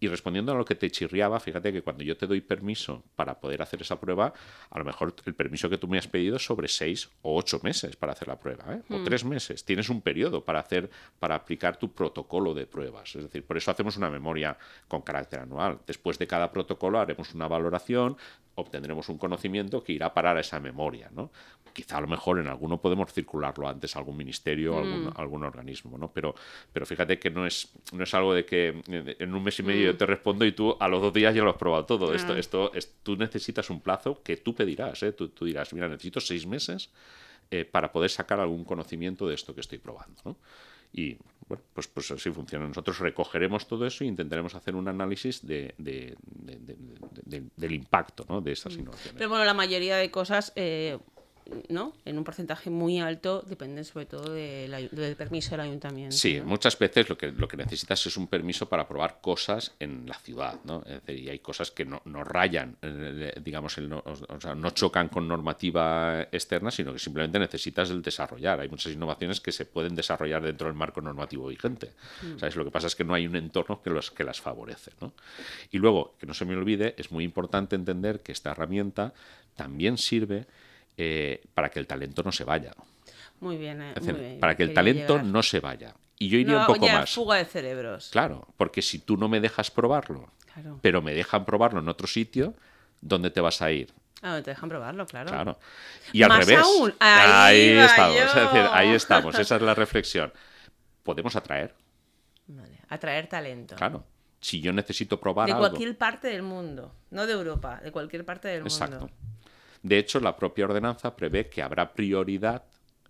[0.00, 3.40] Y respondiendo a lo que te chirriaba, fíjate que cuando yo te doy permiso para
[3.40, 4.32] poder hacer esa prueba,
[4.70, 7.60] a lo mejor el permiso que tú me has pedido es sobre seis o ocho
[7.62, 8.82] meses para hacer la prueba, ¿eh?
[8.90, 9.64] o tres meses.
[9.64, 13.14] Tienes un periodo para hacer, para aplicar tu protocolo de pruebas.
[13.16, 14.56] Es decir, por eso hacemos una memoria
[14.88, 15.78] con carácter anual.
[15.86, 18.16] Después de cada protocolo haremos una valoración,
[18.56, 21.30] obtendremos un conocimiento que irá a parar a esa memoria, ¿no?
[21.72, 25.42] Quizá a lo mejor en alguno podemos circularlo antes a algún ministerio o algún, algún
[25.42, 26.12] organismo, ¿no?
[26.12, 26.34] Pero,
[26.72, 29.86] pero fíjate que no es, no es algo de que en un mes y medio
[29.86, 32.14] yo te respondo y tú a los dos días ya lo has probado todo.
[32.14, 35.12] Esto, esto es, tú necesitas un plazo que tú pedirás, ¿eh?
[35.12, 36.90] Tú, tú dirás, mira, necesito seis meses
[37.50, 40.36] eh, para poder sacar algún conocimiento de esto que estoy probando, ¿no?
[40.92, 41.16] Y
[41.48, 42.66] bueno, pues, pues así funciona.
[42.66, 47.48] Nosotros recogeremos todo eso e intentaremos hacer un análisis de, de- de- de- de- de-
[47.56, 48.40] del impacto ¿no?
[48.40, 49.14] de esas innovaciones.
[49.18, 50.98] Pero bueno, la mayoría de cosas, eh,
[51.68, 51.92] ¿no?
[52.04, 56.16] En un porcentaje muy alto dependen sobre todo del, del permiso del ayuntamiento.
[56.16, 56.46] Sí, ¿no?
[56.46, 60.14] muchas veces lo que, lo que necesitas es un permiso para probar cosas en la
[60.14, 60.82] ciudad, ¿no?
[60.86, 64.54] Es decir, y hay cosas que no, no rayan, eh, digamos, el no, o sea,
[64.54, 68.60] no chocan con normativa externa, sino que simplemente necesitas el desarrollar.
[68.60, 71.92] Hay muchas innovaciones que se pueden desarrollar dentro del marco normativo vigente.
[72.38, 72.56] ¿Sabes?
[72.56, 75.12] Lo que pasa es que no hay un entorno que, los, que las favorece, ¿no?
[75.70, 79.12] Y luego, que no se me olvide, es muy importante entender que esta herramienta
[79.56, 80.46] también sirve
[80.96, 82.72] eh, para que el talento no se vaya.
[83.40, 85.26] Muy bien, eh, muy bien, para que el talento llegar.
[85.26, 85.94] no se vaya.
[86.18, 87.10] Y yo iría No, un poco ya, más.
[87.12, 88.08] fuga de cerebros.
[88.12, 90.78] Claro, porque si tú no me dejas probarlo, Claro.
[90.80, 92.54] pero me dejan probarlo en otro sitio,
[93.00, 93.92] ¿dónde te vas a ir?
[94.22, 95.28] Ah, te dejan probarlo, claro.
[95.28, 95.58] Claro.
[96.12, 96.64] Y al Más revés.
[96.64, 98.16] aún, ahí estamos.
[98.16, 98.22] yo.
[98.24, 99.38] Es decir, ahí estamos.
[99.38, 100.32] Esa es la reflexión.
[101.02, 101.74] Podemos atraer,
[102.46, 103.74] Vale, Atraer talento.
[103.76, 104.04] claro.
[104.40, 105.66] Si yo necesito probar De algo.
[105.68, 106.94] cualquier parte del mundo.
[107.10, 109.00] No de Europa, de cualquier parte del Exacto.
[109.00, 109.14] mundo.
[109.84, 112.64] De hecho, la propia ordenanza prevé que habrá prioridad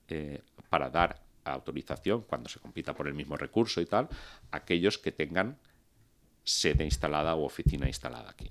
[0.09, 4.09] eh, para dar autorización cuando se compita por el mismo recurso y tal,
[4.51, 5.57] a aquellos que tengan
[6.43, 8.51] sede instalada o oficina instalada aquí.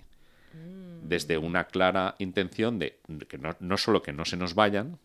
[1.04, 5.00] Desde una clara intención de que no, no solo que no se nos vayan,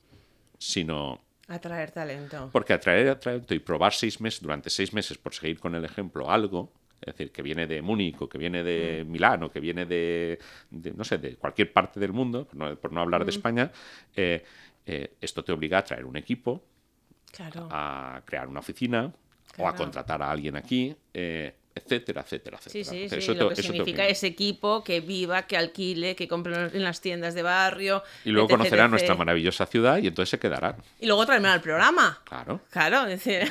[0.58, 2.50] sino Atraer talento.
[2.52, 6.30] porque atraer talento y probar seis meses, durante seis meses, por seguir con el ejemplo,
[6.30, 6.72] algo,
[7.08, 10.38] es decir, que viene de Múnich o que viene de Milán o que viene de,
[10.70, 13.70] de, no sé, de cualquier parte del mundo, por no, por no hablar de España,
[14.16, 14.44] eh,
[14.86, 16.62] eh, esto te obliga a traer un equipo,
[17.30, 17.68] Claro.
[17.70, 19.12] a crear una oficina
[19.58, 20.94] o a contratar a alguien aquí.
[21.12, 23.02] eh, etcétera, etcétera, Sí, etcétera.
[23.02, 23.16] sí, sí.
[23.16, 26.84] Eso lo te- que eso significa ese equipo que viva, que alquile, que compre en
[26.84, 28.02] las tiendas de barrio.
[28.24, 28.90] Y luego etc, conocerán etc.
[28.90, 30.76] nuestra maravillosa ciudad y entonces se quedarán.
[31.00, 32.20] Y luego traerme al programa.
[32.24, 32.60] Claro.
[32.70, 33.50] Claro, es decir.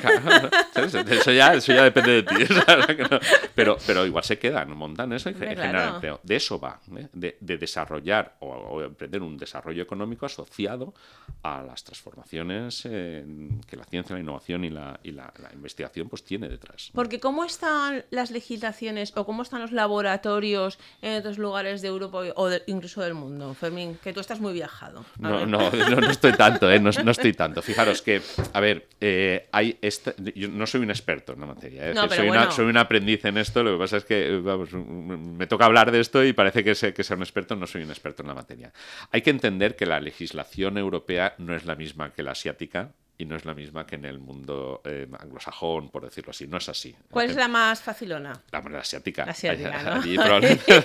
[1.10, 2.34] Eso ya, eso ya depende de ti.
[3.54, 5.94] Pero, pero igual se quedan, montan eso y generan claro.
[5.96, 6.20] empleo.
[6.22, 7.08] De eso va, ¿eh?
[7.12, 10.94] de, de desarrollar o, o emprender un desarrollo económico asociado
[11.42, 13.24] a las transformaciones eh,
[13.68, 16.90] que la ciencia, la innovación y la, y la- la investigación pues tiene detrás.
[16.94, 22.18] Porque ¿cómo están las legislaciones o cómo están los laboratorios en otros lugares de Europa
[22.36, 23.98] o de- incluso del mundo, Fermín?
[24.02, 25.04] Que tú estás muy viajado.
[25.18, 26.78] No, no, no, no estoy tanto, ¿eh?
[26.80, 27.62] no, no estoy tanto.
[27.62, 28.20] Fijaros que,
[28.52, 31.94] a ver, eh, hay esta- yo no soy un experto en la materia, ¿eh?
[31.94, 32.42] No, soy, bueno.
[32.42, 35.90] una, soy un aprendiz en esto, lo que pasa es que, vamos, me toca hablar
[35.92, 38.28] de esto y parece que, sé, que sea un experto, no soy un experto en
[38.28, 38.72] la materia.
[39.12, 43.24] Hay que entender que la legislación europea no es la misma que la asiática y
[43.24, 46.68] no es la misma que en el mundo eh, anglosajón, por decirlo así, no es
[46.68, 46.94] así.
[47.10, 48.40] ¿Cuál es la más facilona?
[48.52, 49.24] La moneda asiática.
[49.26, 49.92] La asiática, ¿no?
[49.94, 50.84] Allí probablemente,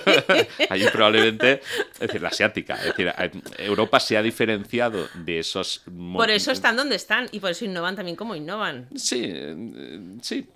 [0.68, 1.60] allí probablemente-
[1.92, 2.74] es decir, la asiática.
[2.74, 3.12] Es decir,
[3.58, 5.84] Europa se ha diferenciado de esos...
[6.12, 8.88] Por eso están donde están y por eso innovan también como innovan.
[8.96, 10.48] Sí, eh, sí.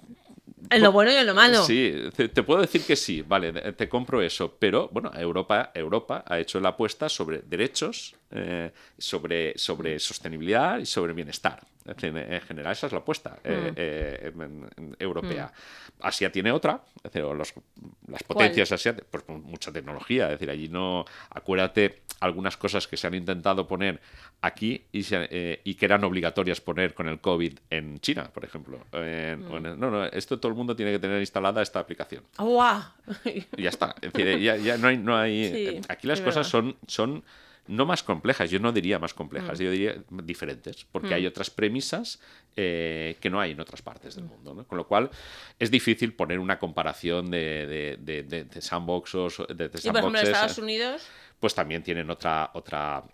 [0.71, 1.63] En lo bueno y en lo malo.
[1.65, 5.71] Sí, te, te puedo decir que sí, vale, te- te compro eso, pero bueno, Europa,
[5.75, 11.61] Europa ha hecho la apuesta sobre derechos, eh, sobre, sobre sostenibilidad y sobre bienestar.
[11.97, 15.53] En general, esa es la apuesta eh, eh, en- en- europea.
[16.01, 17.53] Asia tiene otra, es decir, o los-
[18.07, 21.05] las potencias asiáticas, pues mucha tecnología, es decir, allí no.
[21.31, 24.01] Acuérdate algunas cosas que se han intentado poner
[24.41, 28.45] aquí y, se- eh, y que eran obligatorias poner con el COVID en China, por
[28.45, 28.79] ejemplo.
[28.93, 32.25] En- en- no, no, esto todo el mundo tiene que tener instalada esta aplicación.
[32.39, 32.83] ¡Guau!
[33.25, 33.95] Y ya está.
[34.01, 34.97] Es decir, ya, ya no hay.
[34.99, 36.73] No hay Sí, eh, aquí las cosas verdad.
[36.73, 37.25] son, son
[37.69, 39.17] no más complejas, yo no diría más Mm.
[39.17, 42.21] complejas, yo diría diferentes, porque hay otras premisas
[42.57, 44.21] eh, que no hay en otras partes Mm.
[44.21, 44.55] del mundo.
[44.55, 44.67] ¿no?
[44.67, 45.11] Con lo cual
[45.59, 49.89] es difícil poner una comparación de, de, de, de- de sandboxes, de, Y por ejemplo,
[49.89, 51.07] en sandboxes, Estados Unidos.
[51.39, 53.05] pues también tienen otra otra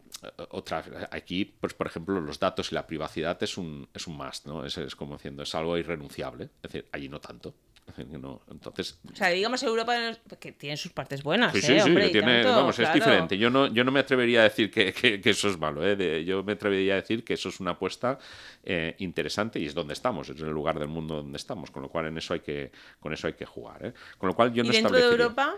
[0.51, 4.47] otra aquí pues por ejemplo los datos y la privacidad es un es un must
[4.47, 7.55] no es, es como diciendo es algo irrenunciable es decir allí no tanto
[8.21, 9.95] no- entonces O sea, digamos Europa
[10.41, 11.53] que tiene sus partes buenas.
[11.53, 11.63] Sí, ¿eh?
[11.63, 13.37] sí, sí, Hombre, que y tiene, tanto, vamos, es diferente.
[13.39, 15.95] Yo no, yo no me atrevería a decir que, que- que eso es malo, ¿eh?
[15.97, 18.19] De- yo me atrevería a decir que eso es una apuesta
[18.65, 21.89] eh, interesante y es donde estamos, es el lugar del mundo donde estamos, con lo
[21.89, 23.93] cual en eso hay que, con eso hay que jugar, ¿eh?
[24.19, 25.55] Con lo cual yo ¿Y no dentro de Europa?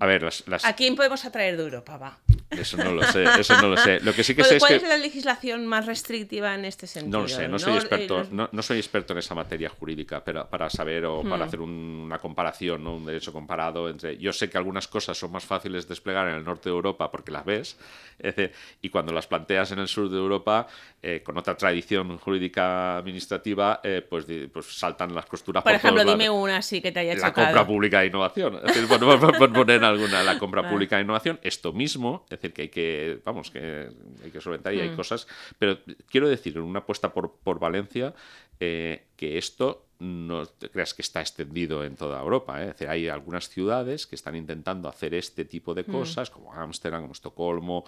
[0.00, 1.96] A ver, las, las- ¿A quién podemos atraer de Europa?
[1.96, 2.18] Va.
[2.50, 4.00] eso no lo sé, eso no lo sé.
[4.00, 6.64] Lo que sí que ¿Cuál, sé es cuál que es la legislación más restrictiva en
[6.64, 7.18] este sentido?
[7.18, 9.68] no lo sé, no soy experto, Eh, los- no, no soy experto en esa materia
[9.68, 11.48] jurídica, pero para saber o para Hmm.
[11.48, 12.94] hacer un- una comparación, ¿no?
[12.96, 14.16] un derecho comparado entre.
[14.18, 17.10] Yo sé que algunas cosas son más fáciles de desplegar en el norte de Europa
[17.10, 17.76] porque las ves,
[18.18, 20.66] es decir, y cuando las planteas en el sur de Europa,
[21.02, 26.02] eh, con otra tradición jurídica administrativa, eh, pues, pues saltan las costuras Por por ejemplo,
[26.02, 26.42] todos dime lados.
[26.42, 27.46] una así que te haya La chocado.
[27.48, 28.56] compra pública de innovación.
[28.56, 30.72] Es decir, por poner alguna, la compra Vale.
[30.72, 33.88] pública de innovación, esto mismo, es decir, que hay que, vamos, que
[34.24, 34.96] hay que solventar y hay Mm.
[34.96, 35.26] cosas.
[35.58, 38.14] Pero quiero decir, en una apuesta por, por Valencia,
[38.60, 42.60] eh, que esto no te creas que está extendido en toda Europa.
[42.60, 42.66] ¿eh?
[42.66, 45.74] Es decir, hay algunas ciudades que están intentando hacer este tipo Mm.
[45.74, 47.84] de cosas, como Ámsterdam, como Estocolmo,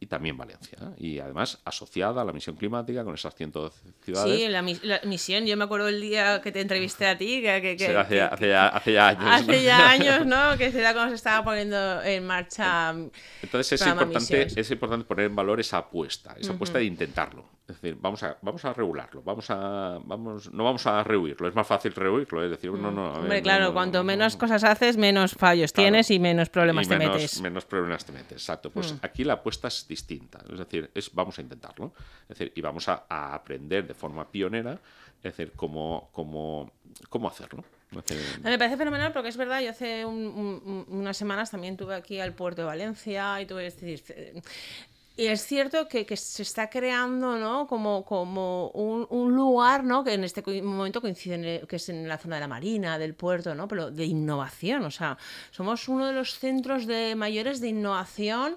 [0.00, 0.78] y también Valencia.
[0.80, 0.86] ¿eh?
[0.96, 4.38] Y además asociada a la misión climática con esas 112 ciudades.
[4.40, 5.44] Sí, la, mis- la misión.
[5.44, 8.14] Yo me acuerdo el día que te entrevisté a ti, que, que- que- Sí, hace,
[8.14, 9.24] que- hace ya, hace ya años.
[9.26, 9.58] hace ¿no?
[9.62, 10.56] ya años, ¿no?
[10.56, 12.90] Que será cuando se estaba poniendo en marcha.
[13.42, 17.44] Entonces es importante, es importante poner en valor esa apuesta, esa apuesta de intentarlo.
[17.70, 21.54] Es decir, vamos a, vamos a regularlo, vamos a, vamos, no vamos a rehuirlo, es
[21.54, 23.06] más fácil rehuirlo, es decir, no, no.
[23.06, 24.38] a ver, Hombre, no, claro, no, cuanto no, menos no.
[24.40, 25.84] cosas haces, menos fallos Claro.
[25.86, 27.38] tienes y menos problemas Y te menos, metes.
[27.40, 27.42] Mm.
[27.44, 28.70] menos problemas te metes, exacto.
[28.70, 32.60] Pues aquí la apuesta es distinta, es decir, es, vamos a intentarlo, es decir, y
[32.60, 34.72] vamos a, a aprender de forma pionera,
[35.18, 36.72] es decir, cómo, cómo,
[37.08, 37.62] cómo hacerlo.
[38.42, 41.94] Me parece fenomenal porque es verdad, yo hace un- un- un- unas semanas también tuve
[41.94, 44.40] aquí al puerto de Valencia y tuve es decir, eh,
[45.20, 47.66] y es cierto que, que se está creando ¿no?
[47.66, 50.02] como, como un, un lugar ¿no?
[50.02, 53.14] que en este momento coincide en que es en la zona de la marina, del
[53.14, 53.68] puerto, ¿no?
[53.68, 54.82] pero de innovación.
[54.84, 55.18] O sea,
[55.50, 58.56] somos uno de los centros de mayores de innovación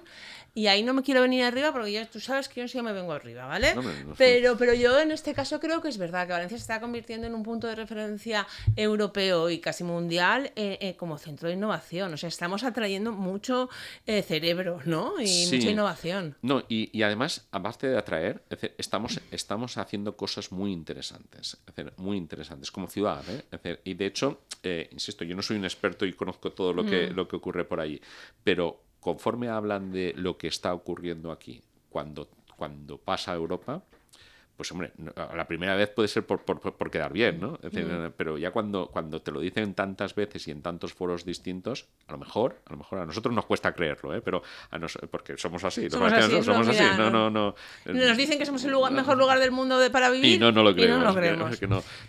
[0.56, 2.92] y ahí no me quiero venir arriba porque yo, tú sabes que yo sí me
[2.92, 3.74] vengo arriba, ¿vale?
[3.74, 4.04] No, no sé.
[4.16, 7.26] pero, pero yo en este caso creo que es verdad que Valencia se está convirtiendo
[7.26, 8.46] en un punto de referencia
[8.76, 12.14] europeo y casi mundial eh, eh, como centro de innovación.
[12.14, 13.68] O sea, estamos atrayendo mucho
[14.06, 15.20] eh, cerebro, ¿no?
[15.20, 15.56] Y Sí.
[15.56, 16.36] mucha innovación.
[16.40, 21.58] No, y, y además, aparte de atraer, es decir, estamos, estamos haciendo cosas muy interesantes,
[21.66, 23.22] es decir, muy interesantes como ciudad.
[23.28, 23.44] ¿eh?
[23.50, 26.72] Es decir, y de hecho, eh, insisto, yo no soy un experto y conozco todo
[26.72, 27.14] lo que, Mm.
[27.14, 28.00] lo que ocurre por ahí,
[28.42, 33.82] pero conforme hablan de lo que está ocurriendo aquí, cuando, cuando pasa a Europa,
[34.56, 37.58] pues hombre, la primera vez puede ser por, por, quedar bien, ¿no?
[37.62, 38.12] Mm.
[38.16, 42.12] Pero ya cuando, cuando te lo dicen tantas veces y en tantos foros distintos, a
[42.12, 44.20] lo mejor, a lo mejor a nosotros nos cuesta creerlo, ¿eh?
[44.20, 44.78] Pero a
[45.10, 46.84] porque somos así, somos así, somos así.
[46.96, 47.54] No, no, no,
[47.86, 50.74] Nos dicen que somos el mejor lugar del mundo para vivir y no, no lo
[50.74, 51.16] creemos.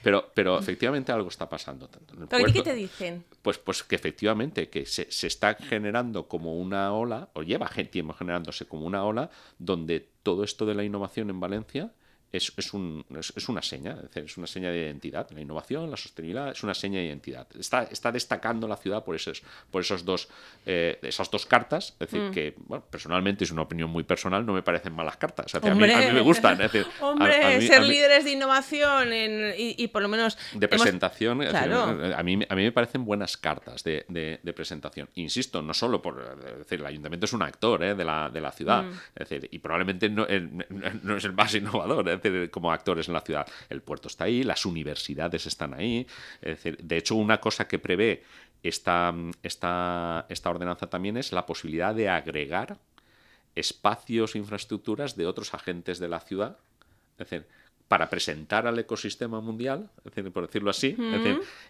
[0.03, 1.89] Pero, pero efectivamente algo está pasando.
[2.29, 3.23] ¿Pero qué te dicen?
[3.41, 8.13] Pues, pues que efectivamente que se, se está generando como una ola, o lleva tiempo
[8.13, 11.91] generándose como una ola, donde todo esto de la innovación en Valencia
[12.35, 15.29] es, es, un, es, una seña, es, una seña de identidad.
[15.31, 17.47] La innovación, la sostenibilidad, es una seña de identidad.
[17.57, 20.27] Está, está destacando la ciudad por, esos, por esos dos,
[20.65, 21.95] eh, esas dos cartas.
[21.99, 22.31] Es decir, mm.
[22.31, 25.53] que bueno, personalmente es una opinión muy personal, no me parecen malas cartas.
[25.55, 26.59] a, mí, me gustan.
[27.01, 30.37] hombre, ser líderes de innovación y, por lo menos...
[30.53, 35.09] De presentación, a, mí, a mí me parecen buenas cartas de, de, presentación.
[35.15, 36.37] Insisto, no solo por...
[36.57, 38.83] decir, el ayuntamiento es un actor eh, de, la, de la ciudad.
[38.83, 38.91] Mm.
[39.15, 40.25] Es decir, y probablemente no,
[41.03, 42.05] no, es el más innovador
[42.51, 43.47] como actores en la ciudad.
[43.69, 46.07] El puerto está ahí, las universidades están ahí.
[46.41, 48.23] de hecho, una cosa que prevé
[48.63, 49.13] esta,
[49.43, 52.77] esta, esta ordenanza también es la posibilidad de agregar
[53.55, 56.57] espacios, infraestructuras de otros agentes de la ciudad.
[57.17, 57.47] Es decir,
[57.87, 59.89] para presentar al ecosistema mundial,
[60.33, 60.95] por decirlo así,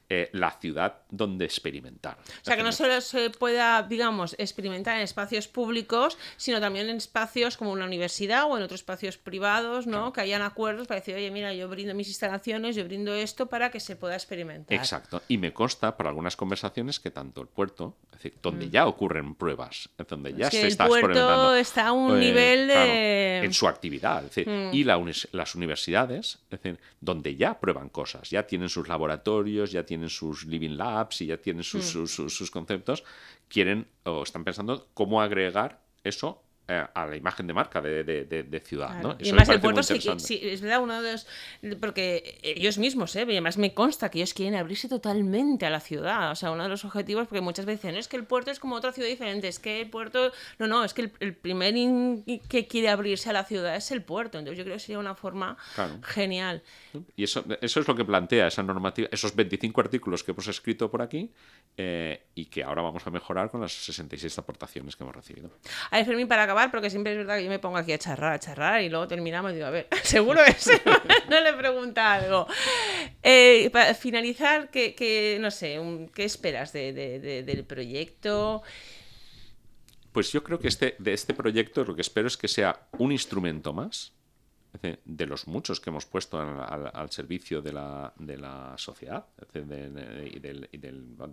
[0.07, 2.18] eh, la ciudad donde experimentar.
[2.41, 6.97] O sea, que no solo se pueda, digamos, experimentar en espacios públicos, sino también en
[6.97, 10.13] espacios como una universidad o en otros espacios privados, ¿no?
[10.13, 13.70] Que hayan acuerdos para decir, oye, mira, yo brindo mis instalaciones, yo brindo esto para
[13.70, 14.78] que se pueda experimentar.
[14.78, 15.22] Exacto.
[15.28, 18.72] Y me consta por algunas conversaciones que tanto el puerto, es decir, donde mm.
[18.72, 21.55] ya ocurren pruebas, donde ya se está experimentando.
[21.55, 23.43] está a un pues, nivel de...
[23.43, 24.24] en su actividad.
[24.24, 24.74] Mm.
[24.74, 30.10] Y las universidades es decir, donde ya prueban cosas, ya tienen sus laboratorios, ya tienen
[30.10, 32.30] sus living labs y ya tienen sus, mm.
[32.30, 33.03] sus conceptos,
[33.47, 38.99] quieren o están pensando cómo agregar eso a la imagen de marca de, de, ciudad.
[39.01, 39.16] ¿no?
[39.20, 41.28] y además el puerto sí, sí, es verdad, uno de los...
[41.80, 43.26] Porque ellos mismos, ¿eh?
[43.28, 46.32] y además me consta que ellos quieren abrirse totalmente a la ciudad.
[46.32, 48.59] O sea, uno de los objetivos, porque muchas veces no es que el puerto es
[48.59, 50.32] como otra ciudad diferente, es que el puerto...
[50.57, 51.76] No, no, es que el, primer
[52.47, 54.39] que quiere abrirse a la ciudad es el puerto.
[54.39, 55.57] Entonces yo creo que sería una forma
[56.01, 56.63] genial.
[57.16, 60.89] Y eso, eso es lo que plantea esa normativa, esos 25 artículos que hemos escrito
[60.89, 61.32] por aquí
[61.78, 65.51] eh, y que ahora vamos a mejorar con las 66 aportaciones que hemos recibido.
[65.91, 67.97] A ver, Fermín, para acabar porque siempre es verdad que yo me pongo aquí a
[67.97, 70.53] charrar, a charrar y luego terminamos y digo, a ver, seguro que
[71.30, 72.47] no le pregunta algo.
[73.22, 75.80] Eh, para finalizar, ¿qué, no sé,
[76.14, 78.64] ¿qué esperas del proyecto?
[80.12, 83.12] Pues yo creo que este, de este proyecto lo que espero es que sea un
[83.12, 84.14] instrumento más
[84.82, 90.69] de los muchos que hemos puesto al, servicio de la, de la sociedad y, del,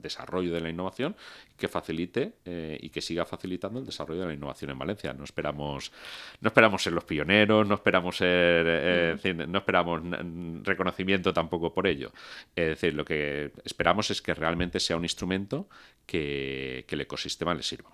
[0.01, 1.17] desarrollo de la innovación,
[1.57, 5.13] que facilite eh, y que siga facilitando el desarrollo de la innovación en Valencia.
[5.13, 5.93] No esperamos,
[6.41, 10.01] no esperamos ser los pioneros, no esperamos ser, eh, no esperamos
[10.63, 12.13] reconocimiento tampoco por ello.
[12.55, 15.69] Es decir, lo que esperamos es que realmente sea un instrumento
[16.07, 17.91] que, que el ecosistema le sirva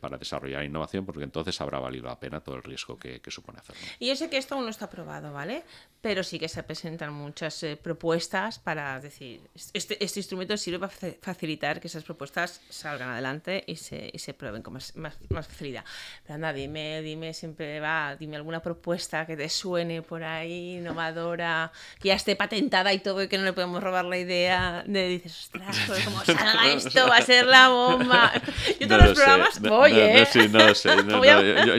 [0.00, 3.80] para desarrollar innovación, porque entonces habrá valido la pena todo el riesgo que, supone hacerlo.
[3.98, 5.64] Y yo sé que esto aún no está aprobado, ¿vale?
[6.00, 9.40] Pero sí que se presentan muchas eh, propuestas para decir,
[9.74, 14.32] este, este, instrumento sirve para facilitar que esas propuestas salgan adelante y se, y se
[14.34, 15.16] prueben con más, más,
[15.46, 15.84] facilidad.
[16.22, 21.70] Pero anda, dime, dime, siempre va, dime alguna propuesta que te suene por ahí, innovadora,
[22.00, 25.08] que ya esté patentada y todo y que no le podemos robar la idea de
[25.08, 28.32] dices, ostras, pues como salga esto va a ser la bomba.
[28.80, 30.26] Yo todos los programas no, ¿eh?
[30.50, 30.90] No, sé,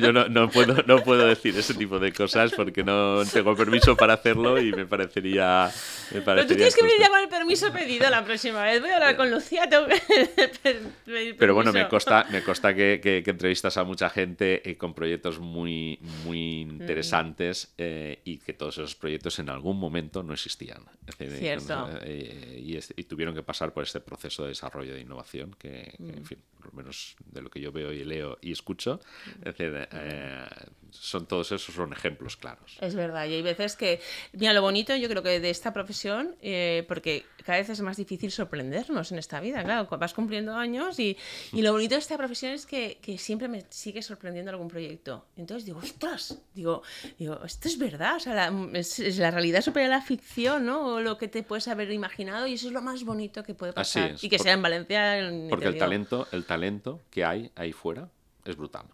[0.02, 4.14] yo, no, puedo, no puedo decir ese tipo de cosas porque no tengo permiso para
[4.14, 5.72] hacerlo y me parecería.
[6.12, 8.82] Me Pero tú tienes que venir ya con el permiso pedido la próxima vez.
[8.82, 10.80] Voy a hablar con Lucía, tengo que
[11.38, 15.40] Pero bueno, me consta, me consta que, que, entrevistas a mucha gente eh, con proyectos
[15.40, 16.70] muy, muy mm.
[16.70, 20.84] interesantes eh, y que todos esos proyectos en algún momento no existían.
[21.18, 21.90] Cierto.
[22.06, 26.26] y, y, tuvieron que pasar por este proceso de desarrollo de innovación que, en mm.
[26.26, 29.00] fin, por lo menos de lo que yo veo y leo y escucho.
[29.40, 30.46] Es decir, eh,
[30.92, 32.78] son todos esos son ejemplos claros.
[32.82, 34.00] Es verdad, y hay veces que,
[34.34, 37.98] mira, lo bonito yo creo que de esta profesión, eh, porque cada vez es más
[37.98, 41.18] difícil sorprendernos en esta vida, claro, vas cumpliendo años y,
[41.54, 45.26] y lo bonito de esta profesión es que, que, siempre me sigue sorprendiendo algún proyecto.
[45.36, 46.84] Entonces digo, ostras, digo,
[47.18, 50.96] digo esto es verdad, o sea, la, es, la realidad supera la ficción, ¿no?
[50.96, 53.74] O lo que te puedes haber imaginado y eso es lo más bonito que puede
[53.74, 54.16] pasar.
[54.22, 55.32] y que sea en Valencia.
[55.50, 58.10] porque el talento, el talento que hay ahí fuera
[58.46, 58.86] es brutal.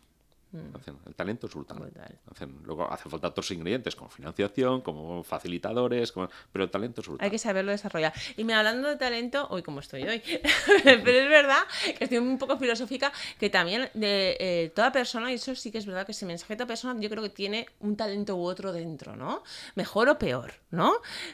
[1.06, 1.80] El talento es brutal.
[1.80, 2.18] Brutal.
[2.32, 7.08] Hacen- luego hace falta otros ingredientes como financiación, como facilitadores, como- pero el talento es
[7.08, 7.26] brutal.
[7.26, 8.14] Hay que saberlo desarrollar.
[8.38, 10.22] Y me hablando de talento, hoy como estoy hoy,
[10.84, 11.60] pero es verdad
[11.97, 15.78] que estoy un poco filosófica, que también de eh, toda persona, y eso sí que
[15.78, 18.43] es verdad que ese mensaje de toda persona, yo creo que tiene un talento u
[18.45, 19.43] otro dentro, ¿no?
[19.76, 20.93] Mejor o peor, ¿no?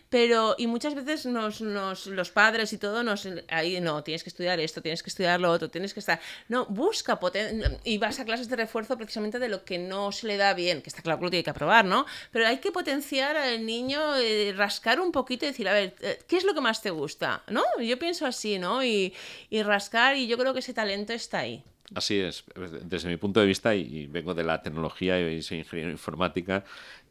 [0.09, 4.30] Pero, y muchas veces nos, nos- los padres y todo, nos, ahí, no, tienes que
[4.30, 6.19] estudiar esto, tienes que estudiar lo otro, tienes que estar,
[6.49, 10.28] no, busca, poten- y vas a clases de refuerzo precisamente de lo que no se
[10.28, 12.05] le da bien, que está claro que lo tiene que aprobar, ¿no?
[12.32, 16.20] Pero hay que potenciar al niño, eh, rascar un poquito y decir, a ver, eh,
[16.28, 17.43] ¿qué es lo que más te gusta?
[17.47, 17.64] ¿No?
[17.82, 18.84] Yo pienso así, ¿no?
[18.84, 19.14] Y,
[19.49, 21.64] y rascar, y yo creo que ese talento está ahí.
[21.93, 22.45] Así es,
[22.84, 26.64] desde mi punto de vista, y vengo de la tecnología y soy ingeniero informática,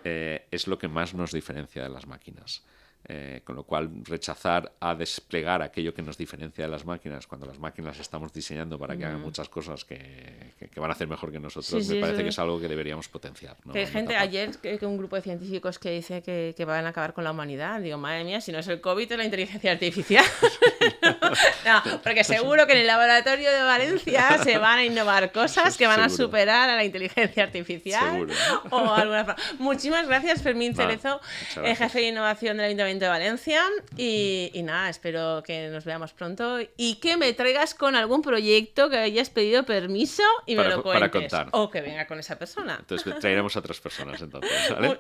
[0.04, 2.62] eh, es lo que más nos diferencia de las máquinas.
[3.08, 7.46] Eh, con lo cual, rechazar a desplegar aquello que nos diferencia de las máquinas, cuando
[7.46, 11.08] las máquinas estamos diseñando para que hagan muchas cosas que, que- que van a hacer
[11.08, 13.56] mejor que nosotros, Sí, sí, me parece eso que es- algo que deberíamos potenciar.
[13.64, 13.72] ¿no?
[13.72, 16.84] que hay gente, ayer, que, que un grupo de científicos que dice que, que van
[16.86, 17.80] a acabar con la humanidad.
[17.80, 20.24] Digo, madre mía, si no es el COVID, es la inteligencia artificial.
[21.64, 25.86] no, porque seguro que en el laboratorio de Valencia se van a innovar cosas que
[25.86, 26.26] van a Seguro.
[26.28, 28.10] superar a la inteligencia artificial.
[28.12, 28.34] Seguro.
[28.70, 29.36] O alguna.
[29.58, 31.20] Muchísimas gracias, Fermín Cerezo,
[31.54, 33.62] jefe de innovación del Ayuntamiento de Valencia.
[33.96, 38.90] Y, y nada, espero que nos veamos pronto y que me traigas con algún proyecto
[38.90, 41.30] que hayas pedido permiso y Para me lo para cuentes.
[41.32, 41.48] contar.
[41.52, 42.76] O que venga con esa persona.
[42.80, 44.50] Entonces traeremos a otras personas entonces.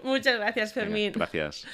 [0.02, 1.12] Muchas gracias, Venga, Fermín.
[1.14, 1.66] gracias.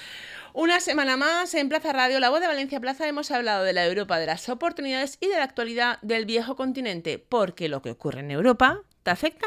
[0.52, 3.84] Una semana más en Plaza Radio, La Voz de Valencia Plaza, hemos hablado de la
[3.84, 8.20] Europa, de las oportunidades y de la actualidad del viejo continente, porque lo que ocurre
[8.20, 9.46] en Europa te afecta